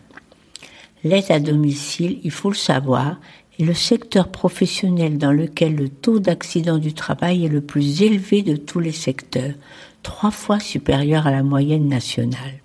L'aide 1.04 1.30
à 1.30 1.38
domicile, 1.38 2.18
il 2.24 2.32
faut 2.32 2.50
le 2.50 2.56
savoir, 2.56 3.20
est 3.60 3.62
le 3.62 3.74
secteur 3.74 4.26
professionnel 4.26 5.18
dans 5.18 5.30
lequel 5.30 5.76
le 5.76 5.88
taux 5.88 6.18
d'accident 6.18 6.78
du 6.78 6.94
travail 6.94 7.44
est 7.44 7.48
le 7.48 7.60
plus 7.60 8.02
élevé 8.02 8.42
de 8.42 8.56
tous 8.56 8.80
les 8.80 8.90
secteurs, 8.90 9.54
trois 10.02 10.32
fois 10.32 10.58
supérieur 10.58 11.28
à 11.28 11.30
la 11.30 11.44
moyenne 11.44 11.86
nationale. 11.86 12.58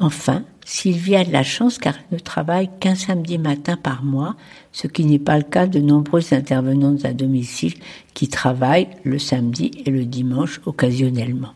Enfin, 0.00 0.42
Sylvie 0.72 1.16
a 1.16 1.24
de 1.24 1.32
la 1.32 1.42
chance 1.42 1.78
car 1.78 1.96
elle 1.96 2.18
ne 2.18 2.22
travaille 2.22 2.70
qu'un 2.78 2.94
samedi 2.94 3.38
matin 3.38 3.76
par 3.76 4.04
mois, 4.04 4.36
ce 4.70 4.86
qui 4.86 5.04
n'est 5.04 5.18
pas 5.18 5.36
le 5.36 5.42
cas 5.42 5.66
de 5.66 5.80
nombreuses 5.80 6.32
intervenantes 6.32 7.04
à 7.04 7.12
domicile 7.12 7.74
qui 8.14 8.28
travaillent 8.28 8.86
le 9.02 9.18
samedi 9.18 9.72
et 9.84 9.90
le 9.90 10.04
dimanche 10.04 10.60
occasionnellement. 10.66 11.54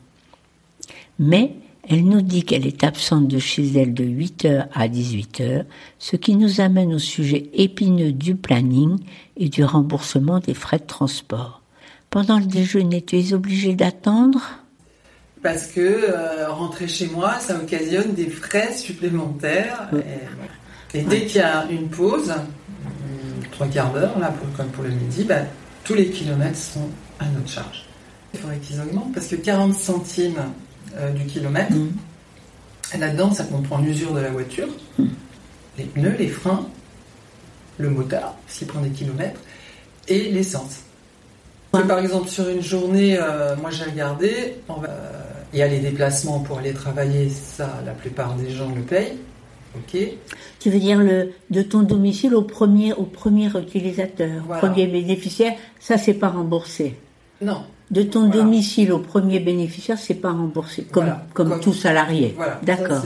Mais 1.21 1.52
elle 1.88 2.04
nous 2.04 2.23
dit 2.23 2.42
qu'elle 2.42 2.66
est 2.66 2.83
absente 2.83 3.28
de 3.28 3.38
chez 3.38 3.64
elle 3.78 3.94
de 3.94 4.02
8h 4.02 4.66
à 4.75 4.88
18h, 4.88 5.64
ce 6.00 6.16
qui 6.16 6.35
nous 6.35 6.61
amène 6.61 6.92
au 6.92 6.99
sujet 6.99 7.50
épineux 7.54 8.11
du 8.11 8.35
planning 8.35 8.99
et 9.37 9.49
du 9.49 9.62
remboursement 9.62 10.40
des 10.40 10.54
frais 10.54 10.80
de 10.80 10.87
transport. 10.87 11.62
Pendant 12.11 12.40
le 12.40 12.47
déjeuner, 12.47 13.00
tu 13.00 13.16
es 13.16 13.33
obligé 13.33 13.76
d'attendre? 13.76 14.63
Parce 15.44 15.66
que 15.66 15.80
euh, 15.80 16.48
rentrer 16.48 16.88
chez 16.88 17.06
moi, 17.08 17.38
ça 17.38 17.54
occasionne 17.56 18.14
des 18.14 18.30
frais 18.30 18.72
supplémentaires. 18.72 19.90
Et, 20.94 21.02
dès 21.02 21.26
qu'il 21.26 21.36
y 21.36 21.44
a 21.44 21.66
une 21.70 21.88
pause, 21.88 22.32
trois 23.52 23.66
quarts 23.66 23.92
d'heure, 23.92 24.18
là, 24.18 24.32
comme 24.56 24.68
pour 24.68 24.84
le 24.84 24.88
midi, 24.90 25.22
bah, 25.24 25.40
tous 25.84 25.92
les 25.92 26.08
kilomètres 26.08 26.56
sont 26.56 26.88
à 27.20 27.26
notre 27.26 27.50
charge. 27.50 27.84
Il 28.32 28.40
faudrait 28.40 28.56
qu'ils 28.56 28.80
augmentent 28.80 29.12
parce 29.12 29.26
que 29.26 29.36
40 29.36 29.74
centimes 29.74 30.40
euh, 30.96 31.10
du 31.12 31.26
kilomètre. 31.26 31.74
Mm. 31.74 32.98
Là-dedans, 32.98 33.34
ça 33.34 33.44
comprend 33.44 33.78
l'usure 33.78 34.14
de 34.14 34.20
la 34.20 34.30
voiture, 34.30 34.68
Mm. 34.98 35.04
les 35.76 35.84
pneus, 35.84 36.16
les 36.18 36.28
freins, 36.28 36.66
le 37.76 37.90
moteur, 37.90 38.34
s'il 38.48 38.66
prend 38.66 38.80
des 38.80 38.88
kilomètres, 38.90 39.40
et 40.08 40.30
l'essence. 40.30 40.80
Par 41.70 41.98
exemple, 41.98 42.28
sur 42.30 42.48
une 42.48 42.62
journée, 42.62 43.18
euh, 43.20 43.56
moi 43.56 43.70
j'ai 43.70 43.84
regardé, 43.84 44.56
on 44.68 44.74
va- 44.74 44.88
euh, 44.88 45.20
il 45.54 45.58
y 45.58 45.62
a 45.62 45.68
les 45.68 45.78
déplacements 45.78 46.40
pour 46.40 46.58
aller 46.58 46.73
travailler, 46.75 47.28
ça, 47.30 47.80
la 47.87 47.92
plupart 47.92 48.34
des 48.34 48.50
gens 48.50 48.70
le 48.75 48.82
payent. 48.82 49.14
Ok. 49.76 49.96
Tu 50.61 50.70
veux 50.70 50.78
dire 50.78 50.99
le, 51.00 51.30
de 51.50 51.62
ton 51.62 51.82
domicile 51.82 52.34
au 52.34 52.42
premier, 52.42 52.92
au 52.92 53.04
premier 53.04 53.46
utilisateur, 53.56 54.42
au 54.42 54.46
Voilà. 54.46 54.61
premier 54.61 54.87
bénéficiaire, 54.87 55.52
ça 55.80 55.96
c'est 55.99 56.14
pas 56.14 56.28
remboursé. 56.28 56.96
Non, 57.40 57.62
De 57.90 58.02
ton 58.02 58.26
Voilà. 58.28 58.37
domicile 58.42 58.92
au 58.92 58.99
premier 58.99 59.40
bénéficiaire, 59.40 59.99
c'est 59.99 60.14
pas 60.14 60.30
remboursé, 60.32 60.84
comme, 60.84 61.04
Voilà. 61.04 61.26
comme, 61.34 61.50
Comme- 61.50 61.61
tout 61.61 61.75
salarié. 61.75 62.32
voilà. 62.37 62.58
D'accord. 62.62 63.02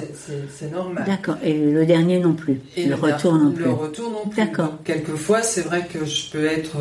C'est- 0.56 0.70
normal. 0.70 1.04
D'accord. 1.06 1.36
Et 1.42 1.52
le 1.54 1.84
dernier 1.84 2.18
non 2.20 2.32
plus. 2.34 2.60
Et 2.76 2.86
le 2.86 2.94
retour 2.94 3.34
non 3.34 3.50
plus. 3.50 3.64
Le 3.64 3.70
retour 3.72 4.10
non 4.12 4.30
plus. 4.30 4.36
D'accord. 4.36 4.74
Quelquefois, 4.84 5.42
c'est 5.42 5.62
vrai 5.62 5.86
que 5.92 6.04
je 6.04 6.30
peux 6.30 6.44
être 6.46 6.76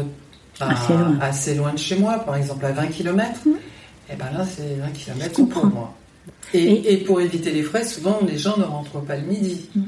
à- 0.60 0.72
Assez 0.72 0.94
loin. 0.94 1.18
assez 1.22 1.56
loin 1.56 1.74
de 1.74 1.80
chez 1.80 1.96
moi, 1.98 2.20
par 2.20 2.36
exemple 2.36 2.66
à 2.66 2.72
20 2.72 2.88
km. 2.88 3.40
Et 4.12 4.16
ben 4.16 4.26
là, 4.32 4.46
c'est 4.46 4.76
20 4.76 4.88
km 4.92 5.36
Je 5.38 5.44
pour 5.44 5.66
moi. 5.66 5.94
Et, 6.54 6.64
Et- 6.64 6.94
et 6.94 6.98
pour 6.98 7.20
éviter 7.22 7.52
les 7.52 7.64
frais, 7.64 7.84
souvent, 7.86 8.20
les 8.28 8.38
gens 8.38 8.58
ne 8.58 8.64
rentrent 8.64 9.02
pas 9.02 9.16
le 9.18 9.26
midi. 9.28 9.70
Mm. 9.76 9.82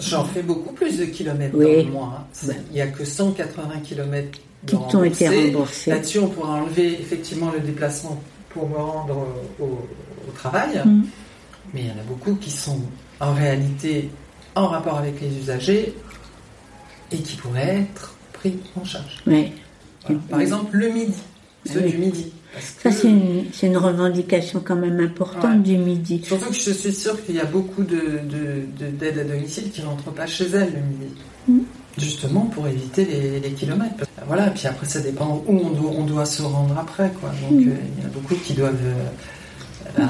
J'en 0.00 0.24
fais 0.24 0.42
beaucoup 0.42 0.72
plus 0.72 0.98
de 0.98 1.04
kilomètres 1.06 1.54
Oui. 1.56 1.64
dans 1.64 1.84
le 1.88 1.92
mois. 1.92 2.26
Il 2.70 2.74
n'y 2.74 2.80
a 2.80 2.88
que 2.88 3.04
180 3.04 3.80
km 3.84 4.38
de 4.64 4.70
Qui 4.70 4.76
t'ont 4.90 5.04
été 5.04 5.28
remboursés. 5.28 5.90
Là-dessus, 5.90 6.18
on 6.18 6.28
pourra 6.28 6.54
enlever 6.62 6.92
effectivement 7.00 7.50
le 7.52 7.60
déplacement 7.60 8.20
pour 8.50 8.68
me 8.68 8.76
rendre 8.76 9.26
au, 9.60 9.64
au 9.64 10.32
travail. 10.34 10.80
Mm. 10.84 11.02
Mais 11.74 11.80
il 11.82 11.86
y 11.86 11.90
en 11.90 11.98
a 12.00 12.04
beaucoup 12.06 12.34
qui 12.36 12.50
sont 12.50 12.80
en 13.20 13.34
réalité 13.34 14.10
en 14.54 14.66
rapport 14.68 14.96
avec 14.98 15.20
les 15.20 15.36
usagers 15.38 15.94
et 17.12 17.16
qui 17.18 17.36
pourraient 17.36 17.80
être 17.90 18.14
pris 18.32 18.58
en 18.80 18.84
charge. 18.84 19.22
Voilà. 19.26 20.20
Par 20.30 20.40
exemple, 20.40 20.76
le 20.76 20.88
midi, 20.88 21.14
ceux 21.66 21.80
Oui. 21.82 21.90
du 21.90 21.98
midi. 21.98 22.32
Ça, 22.82 22.90
c'est 22.90 23.08
une, 23.66 23.76
revendication 23.76 24.60
quand 24.64 24.74
même 24.76 24.98
importante 25.00 25.44
Ouais. 25.58 25.58
du 25.58 25.76
midi. 25.76 26.22
Surtout 26.24 26.46
que 26.48 26.54
je 26.54 26.70
suis 26.72 26.92
sûre 26.92 27.22
qu'il 27.24 27.36
y 27.36 27.40
a 27.40 27.44
beaucoup 27.44 27.82
de, 27.82 27.94
de- 27.96 28.84
de- 28.84 28.90
d'aides 28.90 29.18
à 29.18 29.24
domicile 29.24 29.70
qui 29.70 29.82
n'entrent 29.82 30.12
pas 30.12 30.26
chez 30.26 30.46
elles 30.50 30.72
le 30.72 30.80
midi. 30.80 31.14
Mm. 31.46 31.58
Justement 31.98 32.42
pour 32.42 32.66
éviter 32.68 33.04
les, 33.04 33.40
les 33.40 33.50
kilomètres. 33.52 34.04
Voilà, 34.26 34.50
puis 34.50 34.66
après 34.66 34.86
ça 34.86 35.00
dépend 35.00 35.42
où 35.46 35.52
on 35.52 35.70
doit, 35.70 35.90
on 35.96 36.04
doit 36.04 36.26
se 36.26 36.42
rendre 36.42 36.76
après. 36.78 37.12
Quoi. 37.20 37.30
Donc 37.42 37.60
Mm. 37.60 37.68
euh, 37.68 37.72
il 37.96 38.02
y 38.02 38.06
en 38.06 38.08
a 38.08 38.12
beaucoup 38.12 38.34
qui 38.36 38.54
doivent 38.54 38.74
euh, 38.84 39.98
bah, 39.98 40.04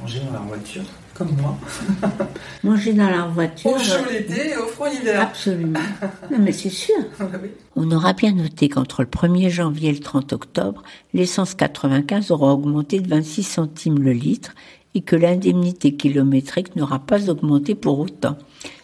manger 0.00 0.20
dans 0.26 0.32
leur 0.32 0.44
voiture, 0.44 0.82
comme 1.22 1.36
moi. 1.40 1.58
Manger 2.64 2.92
dans 2.92 3.08
leur 3.08 3.30
voiture. 3.30 3.72
Au 3.72 3.78
chaud 3.78 4.04
l'été 4.10 4.50
et 4.50 4.56
au 4.56 4.66
froid 4.66 4.88
l'hiver. 4.88 5.20
Absolument. 5.20 5.80
non, 6.30 6.38
mais 6.40 6.52
c'est 6.52 6.70
sûr. 6.70 6.96
Oui. 7.20 7.50
On 7.76 7.90
aura 7.90 8.12
bien 8.12 8.32
noté 8.32 8.68
qu'entre 8.68 9.02
le 9.02 9.08
1er 9.08 9.48
janvier 9.48 9.90
et 9.90 9.92
le 9.92 10.00
30 10.00 10.32
octobre, 10.32 10.82
l'essence 11.14 11.54
95 11.54 12.30
aura 12.30 12.52
augmenté 12.52 13.00
de 13.00 13.08
26 13.08 13.42
centimes 13.42 13.98
le 13.98 14.12
litre 14.12 14.54
et 14.94 15.00
que 15.00 15.16
l'indemnité 15.16 15.94
kilométrique 15.94 16.76
n'aura 16.76 16.98
pas 16.98 17.30
augmenté 17.30 17.74
pour 17.74 17.98
autant, 17.98 18.36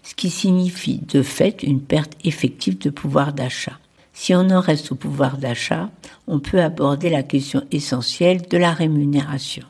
ce 0.03 0.15
qui 0.15 0.31
signifie 0.31 1.01
de 1.09 1.23
fait 1.23 1.63
une 1.63 1.81
perte 1.81 2.13
effective 2.25 2.79
de 2.79 2.91
pouvoir 2.91 3.33
d'achat. 3.35 3.79
Si 4.15 4.35
on 4.35 4.51
en 4.51 4.61
reste 4.61 4.91
au 4.91 4.95
pouvoir 4.95 5.37
d'achat, 5.37 5.91
on 6.27 6.41
peut 6.41 6.61
aborder 6.61 7.11
la 7.11 7.23
question 7.23 7.63
essentielle 7.71 8.43
de 8.49 8.57
la 8.57 8.73
rémunération. 8.73 9.65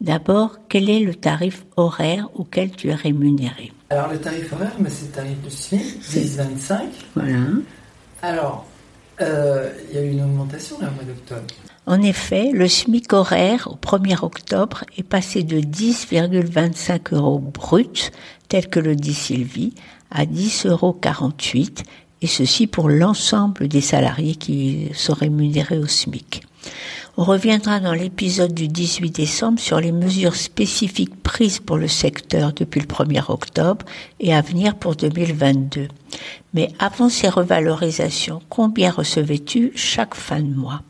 D'abord, 0.00 0.56
quel 0.68 0.88
est 0.88 1.00
le 1.00 1.14
tarif 1.14 1.66
horaire 1.76 2.28
auquel 2.34 2.70
tu 2.70 2.88
es 2.88 2.94
rémunéré 2.94 3.72
Alors 3.90 4.08
le 4.08 4.18
tarif 4.18 4.52
horaire, 4.52 4.72
mais 4.78 4.88
c'est 4.88 5.06
le 5.06 5.12
tarif 5.12 5.42
de 5.42 5.50
SMIC, 5.50 6.02
10,25. 6.02 6.80
Voilà. 7.14 7.38
Alors, 8.22 8.66
euh, 9.20 9.70
il 9.90 9.96
y 9.96 9.98
a 9.98 10.02
eu 10.02 10.10
une 10.12 10.22
augmentation 10.22 10.80
là, 10.80 10.88
au 10.88 10.94
mois 10.94 11.04
d'octobre. 11.04 11.42
En 11.86 12.00
effet, 12.00 12.50
le 12.52 12.66
SMIC 12.66 13.12
horaire 13.12 13.68
au 13.70 13.76
1er 13.76 14.24
octobre 14.24 14.84
est 14.96 15.02
passé 15.02 15.42
de 15.42 15.60
10,25 15.60 17.14
euros 17.14 17.38
brut, 17.38 18.10
tel 18.48 18.68
que 18.68 18.80
le 18.80 18.96
dit 18.96 19.14
Sylvie, 19.14 19.74
à 20.10 20.24
10,48 20.24 20.68
euros, 20.68 20.96
et 22.22 22.26
ceci 22.26 22.66
pour 22.66 22.88
l'ensemble 22.88 23.68
des 23.68 23.80
salariés 23.80 24.36
qui 24.36 24.88
sont 24.94 25.14
rémunérés 25.14 25.78
au 25.78 25.86
SMIC. 25.86 26.42
On 27.16 27.24
reviendra 27.24 27.80
dans 27.80 27.92
l'épisode 27.92 28.54
du 28.54 28.68
18 28.68 29.10
décembre 29.10 29.58
sur 29.58 29.80
les 29.80 29.92
mesures 29.92 30.36
spécifiques 30.36 31.22
prises 31.22 31.58
pour 31.58 31.76
le 31.76 31.88
secteur 31.88 32.52
depuis 32.52 32.80
le 32.80 32.86
1er 32.86 33.24
octobre 33.28 33.84
et 34.20 34.34
à 34.34 34.40
venir 34.40 34.76
pour 34.76 34.96
2022. 34.96 35.88
Mais 36.54 36.72
avant 36.78 37.08
ces 37.08 37.28
revalorisations, 37.28 38.40
combien 38.48 38.90
recevais-tu 38.90 39.72
chaque 39.74 40.14
fin 40.14 40.40
de 40.40 40.54
mois? 40.54 40.82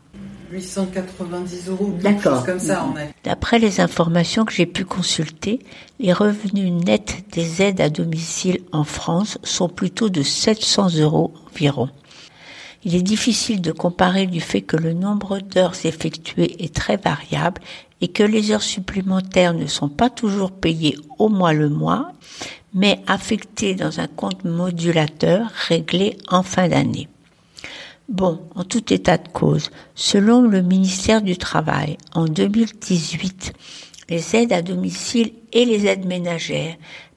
890 0.51 1.69
euros, 1.69 1.91
quelque 1.91 2.03
D'accord. 2.03 2.35
chose 2.37 2.45
comme 2.45 2.59
ça. 2.59 2.85
D'après 3.23 3.59
les 3.59 3.79
informations 3.79 4.45
que 4.45 4.53
j'ai 4.53 4.65
pu 4.65 4.83
consulter, 4.83 5.59
les 5.99 6.13
revenus 6.13 6.71
nets 6.71 7.23
des 7.31 7.61
aides 7.61 7.81
à 7.81 7.89
domicile 7.89 8.59
en 8.71 8.83
France 8.83 9.37
sont 9.43 9.69
plutôt 9.69 10.09
de 10.09 10.23
700 10.23 10.97
euros 10.97 11.33
environ. 11.49 11.89
Il 12.83 12.95
est 12.95 13.03
difficile 13.03 13.61
de 13.61 13.71
comparer 13.71 14.25
du 14.25 14.41
fait 14.41 14.61
que 14.61 14.77
le 14.77 14.93
nombre 14.93 15.39
d'heures 15.39 15.85
effectuées 15.85 16.63
est 16.63 16.73
très 16.73 16.97
variable 16.97 17.61
et 18.01 18.07
que 18.07 18.23
les 18.23 18.51
heures 18.51 18.63
supplémentaires 18.63 19.53
ne 19.53 19.67
sont 19.67 19.89
pas 19.89 20.09
toujours 20.09 20.51
payées 20.51 20.97
au 21.19 21.29
mois 21.29 21.53
le 21.53 21.69
mois, 21.69 22.11
mais 22.73 23.01
affectées 23.05 23.75
dans 23.75 23.99
un 23.99 24.07
compte 24.07 24.43
modulateur 24.43 25.47
réglé 25.67 26.17
en 26.29 26.41
fin 26.41 26.67
d'année. 26.67 27.07
Bon, 28.09 28.41
en 28.55 28.63
tout 28.63 28.91
état 28.91 29.17
de 29.17 29.27
cause, 29.27 29.69
selon 29.93 30.41
le 30.41 30.61
ministère 30.61 31.21
du 31.21 31.37
Travail, 31.37 31.97
en 32.13 32.25
2018, 32.25 33.53
les 34.09 34.35
aides 34.35 34.53
à 34.53 34.61
domicile 34.61 35.31
et 35.53 35.65
les 35.65 35.85
aides 35.85 36.05
ménagères 36.05 36.75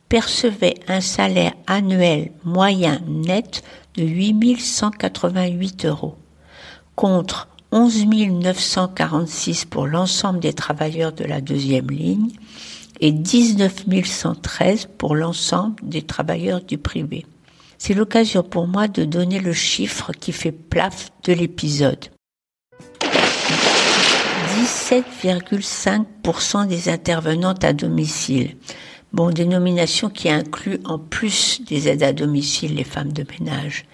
percevaient 0.09 0.77
un 0.87 1.01
salaire 1.01 1.55
annuel 1.67 2.31
moyen 2.45 3.01
net 3.09 3.65
de 3.97 4.05
8 4.05 4.61
188 4.61 5.87
euros, 5.87 6.17
contre 6.95 7.49
11 7.73 8.07
946 8.07 9.65
pour 9.65 9.87
l'ensemble 9.87 10.41
des 10.41 10.53
travailleurs 10.53 11.13
de 11.13 11.25
la 11.25 11.41
deuxième 11.41 11.91
ligne 11.91 12.31
et 13.01 13.11
19 13.11 13.87
113 14.05 14.89
pour 14.97 15.17
l'ensemble 15.17 15.77
des 15.83 16.03
travailleurs 16.03 16.63
du 16.63 16.79
privé. 16.79 17.27
C'est 17.79 17.95
l'occasion 17.95 18.43
pour 18.43 18.69
moi 18.69 18.89
de 18.89 19.05
donner 19.05 19.41
le 19.41 19.53
chiffre 19.53 20.13
qui 20.13 20.33
fait 20.33 20.53
plaf 20.53 21.11
de 21.25 21.33
l'épisode. 21.33 22.07
17,5% 24.63 26.67
des 26.67 26.89
intervenantes 26.89 27.65
à 27.65 27.73
domicile. 27.73 28.57
Bon, 29.15 29.31
dénomination 29.31 30.11
qui 30.11 30.29
inclut 30.29 30.81
en 30.85 30.99
plus 30.99 31.63
des 31.63 31.87
aides 31.87 32.03
à 32.03 32.13
domicile 32.13 32.75
les 32.75 32.83
femmes 32.83 33.13
de 33.13 33.25
ménage. 33.39 33.85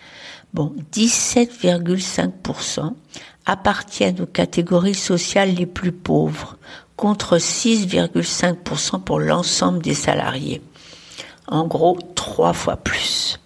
Bon, 0.54 0.74
17,5% 0.94 2.94
appartiennent 3.44 4.22
aux 4.22 4.26
catégories 4.26 4.94
sociales 4.94 5.54
les 5.54 5.66
plus 5.66 5.92
pauvres, 5.92 6.56
contre 6.96 7.36
6,5% 7.36 9.02
pour 9.02 9.20
l'ensemble 9.20 9.82
des 9.82 9.92
salariés. 9.92 10.62
En 11.46 11.66
gros, 11.66 11.98
trois 12.14 12.54
fois 12.54 12.78
plus. 12.78 13.38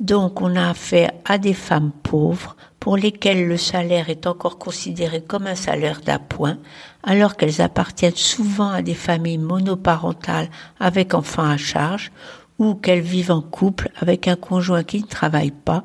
Donc, 0.00 0.40
on 0.40 0.56
a 0.56 0.70
affaire 0.70 1.12
à 1.26 1.36
des 1.36 1.52
femmes 1.52 1.92
pauvres 2.02 2.56
pour 2.80 2.96
lesquelles 2.96 3.46
le 3.46 3.58
salaire 3.58 4.08
est 4.08 4.26
encore 4.26 4.58
considéré 4.58 5.20
comme 5.20 5.46
un 5.46 5.54
salaire 5.54 6.00
d'appoint, 6.00 6.56
alors 7.02 7.36
qu'elles 7.36 7.60
appartiennent 7.60 8.16
souvent 8.16 8.70
à 8.70 8.80
des 8.80 8.94
familles 8.94 9.36
monoparentales 9.36 10.48
avec 10.80 11.12
enfants 11.12 11.48
à 11.48 11.58
charge 11.58 12.10
ou 12.58 12.74
qu'elles 12.74 13.02
vivent 13.02 13.30
en 13.30 13.42
couple 13.42 13.90
avec 13.96 14.26
un 14.26 14.36
conjoint 14.36 14.84
qui 14.84 15.02
ne 15.02 15.06
travaille 15.06 15.50
pas, 15.50 15.84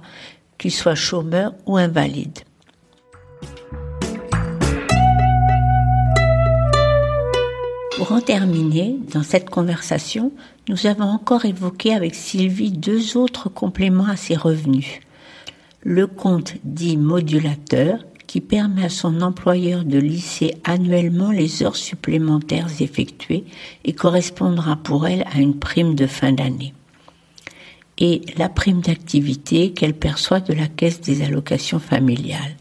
qu'il 0.58 0.71
soit 0.71 0.95
chômeur 0.95 1.54
ou 1.65 1.75
invalide. 1.75 2.39
Pour 7.97 8.13
en 8.13 8.21
terminer, 8.21 8.97
dans 9.13 9.23
cette 9.23 9.49
conversation, 9.49 10.32
nous 10.67 10.88
avons 10.88 11.06
encore 11.06 11.45
évoqué 11.45 11.93
avec 11.93 12.15
Sylvie 12.15 12.71
deux 12.71 13.17
autres 13.17 13.49
compléments 13.49 14.08
à 14.08 14.15
ses 14.15 14.36
revenus. 14.36 14.99
Le 15.82 16.08
compte 16.08 16.56
dit 16.63 16.97
modulateur, 16.97 17.99
qui 18.25 18.41
permet 18.41 18.86
à 18.86 18.89
son 18.89 19.21
employeur 19.21 19.86
de 19.86 19.99
lisser 19.99 20.56
annuellement 20.63 21.32
les 21.32 21.63
heures 21.63 21.75
supplémentaires 21.75 22.67
effectuées 22.82 23.45
et 23.84 23.93
correspondra 23.93 24.75
pour 24.75 25.08
elle 25.08 25.23
à 25.32 25.39
une 25.39 25.58
prime 25.58 25.95
de 25.95 26.08
fin 26.08 26.32
d'année. 26.32 26.73
Et 27.97 28.21
la 28.38 28.49
prime 28.49 28.82
d'activité 28.82 29.71
qu'elle 29.71 29.93
perçoit 29.93 30.41
de 30.41 30.54
la 30.54 30.67
caisse 30.67 30.99
des 30.99 31.21
allocations 31.21 31.80
familiales. 31.80 32.58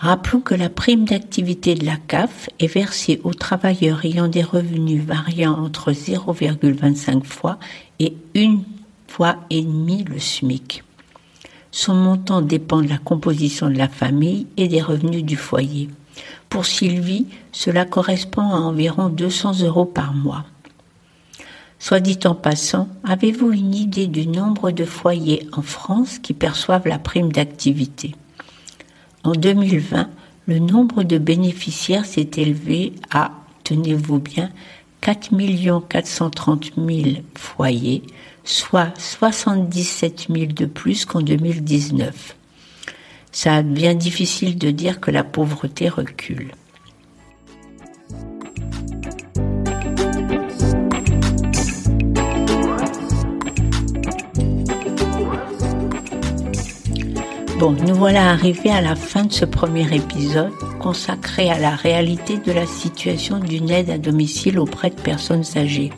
Rappelons 0.00 0.40
que 0.40 0.54
la 0.54 0.70
prime 0.70 1.04
d'activité 1.04 1.74
de 1.74 1.84
la 1.84 1.98
CAF 1.98 2.48
est 2.58 2.72
versée 2.72 3.20
aux 3.22 3.34
travailleurs 3.34 4.02
ayant 4.06 4.28
des 4.28 4.42
revenus 4.42 5.04
variant 5.04 5.62
entre 5.62 5.92
0,25 5.92 7.22
fois 7.22 7.58
et 7.98 8.14
une 8.32 8.64
fois 9.08 9.36
et 9.50 9.60
demi 9.60 10.04
le 10.04 10.18
SMIC. 10.18 10.84
Son 11.70 11.94
montant 11.94 12.40
dépend 12.40 12.80
de 12.80 12.88
la 12.88 12.96
composition 12.96 13.68
de 13.68 13.76
la 13.76 13.88
famille 13.88 14.46
et 14.56 14.68
des 14.68 14.80
revenus 14.80 15.22
du 15.22 15.36
foyer. 15.36 15.90
Pour 16.48 16.64
Sylvie, 16.64 17.26
cela 17.52 17.84
correspond 17.84 18.48
à 18.54 18.56
environ 18.56 19.10
200 19.10 19.60
euros 19.64 19.84
par 19.84 20.14
mois. 20.14 20.46
Soit 21.78 22.00
dit 22.00 22.20
en 22.24 22.34
passant, 22.34 22.88
avez-vous 23.04 23.52
une 23.52 23.74
idée 23.74 24.06
du 24.06 24.26
nombre 24.26 24.70
de 24.70 24.86
foyers 24.86 25.46
en 25.52 25.60
France 25.60 26.18
qui 26.18 26.32
perçoivent 26.32 26.88
la 26.88 26.98
prime 26.98 27.32
d'activité? 27.32 28.14
En 29.22 29.32
2020, 29.32 30.08
le 30.46 30.58
nombre 30.58 31.02
de 31.02 31.18
bénéficiaires 31.18 32.06
s'est 32.06 32.30
élevé 32.36 32.94
à, 33.10 33.32
tenez-vous 33.64 34.18
bien, 34.18 34.50
4 35.02 35.30
430 35.88 36.72
000 36.76 37.22
foyers, 37.36 38.02
soit 38.44 38.92
77 38.98 40.28
000 40.30 40.46
de 40.46 40.66
plus 40.66 41.04
qu'en 41.04 41.20
2019. 41.20 42.36
Ça 43.32 43.62
devient 43.62 43.94
difficile 43.94 44.58
de 44.58 44.70
dire 44.70 45.00
que 45.00 45.10
la 45.10 45.24
pauvreté 45.24 45.88
recule. 45.88 46.52
Bon, 57.60 57.72
nous 57.72 57.94
voilà 57.94 58.30
arrivés 58.30 58.70
à 58.70 58.80
la 58.80 58.96
fin 58.96 59.26
de 59.26 59.32
ce 59.34 59.44
premier 59.44 59.94
épisode 59.94 60.54
consacré 60.78 61.50
à 61.50 61.58
la 61.58 61.76
réalité 61.76 62.38
de 62.38 62.52
la 62.52 62.64
situation 62.64 63.38
d'une 63.38 63.68
aide 63.68 63.90
à 63.90 63.98
domicile 63.98 64.58
auprès 64.58 64.88
de 64.88 64.98
personnes 64.98 65.44
âgées. 65.56 65.90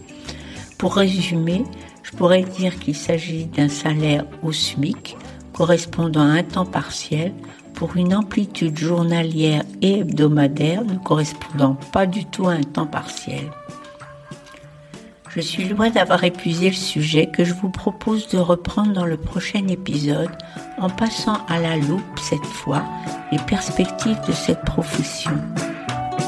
Pour 0.77 0.97
résumer, 0.97 1.63
je 2.03 2.17
pourrais 2.17 2.43
dire 2.43 2.81
qu'il 2.81 2.97
s'agit 2.97 3.45
d'un 3.45 3.69
salaire 3.69 4.25
au 4.43 4.51
SMIC 4.51 5.17
correspondant 5.53 6.23
à 6.23 6.39
un 6.39 6.43
temps 6.43 6.67
partiel 6.67 7.33
pour 7.75 7.97
une 7.97 8.13
amplitude 8.13 8.77
journalière 8.77 9.63
et 9.83 10.01
hebdomadaire 10.01 10.85
ne 10.85 10.97
correspondant 10.97 11.77
pas 11.93 12.07
du 12.07 12.25
tout 12.25 12.49
à 12.49 12.55
un 12.55 12.63
temps 12.63 12.89
partiel. 12.89 13.53
Je 15.29 15.41
suis 15.41 15.69
loin 15.69 15.91
d'avoir 15.91 16.25
épuisé 16.25 16.71
le 16.71 16.75
sujet 16.75 17.27
que 17.33 17.45
je 17.45 17.55
vous 17.55 17.71
propose 17.71 18.27
de 18.31 18.39
reprendre 18.39 18.93
dans 18.93 19.07
le 19.07 19.17
prochain 19.17 19.69
épisode 19.69 20.33
en 20.83 20.91
passant 20.91 21.39
à 21.49 21.59
la 21.59 21.77
loupe 21.77 22.19
cette 22.21 22.45
fois 22.45 22.83
les 23.31 23.39
perspectives 23.39 24.21
de 24.27 24.33
cette 24.33 24.63
profession. 24.63 25.33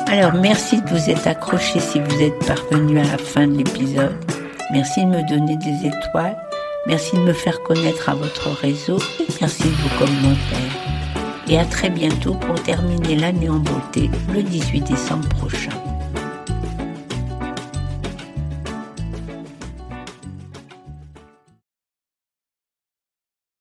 Alors 0.07 0.35
merci 0.35 0.81
de 0.81 0.89
vous 0.89 1.11
être 1.11 1.27
accroché 1.27 1.81
si 1.81 2.01
vous 2.01 2.23
êtes 2.23 2.39
parvenu 2.47 2.99
à 2.99 3.03
la 3.03 3.19
fin 3.19 3.47
de 3.47 3.59
l'épisode. 3.59 4.15
Merci 4.73 5.05
de 5.05 5.11
me 5.11 5.29
donner 5.29 5.57
des 5.57 5.89
étoiles. 5.89 6.37
Merci 6.87 7.17
de 7.17 7.23
me 7.23 7.33
faire 7.33 7.61
connaître 7.63 8.09
à 8.09 8.15
votre 8.15 8.51
réseau 8.51 8.99
merci 9.41 9.65
de 9.65 9.69
vos 9.69 9.99
commentaires. 9.99 10.79
Et 11.49 11.59
à 11.59 11.65
très 11.65 11.91
bientôt 11.91 12.35
pour 12.35 12.55
terminer 12.63 13.17
l'année 13.17 13.49
en 13.49 13.59
beauté 13.59 14.11
le 14.33 14.43
18 14.43 14.83
décembre 14.83 15.29
prochain. 15.31 15.84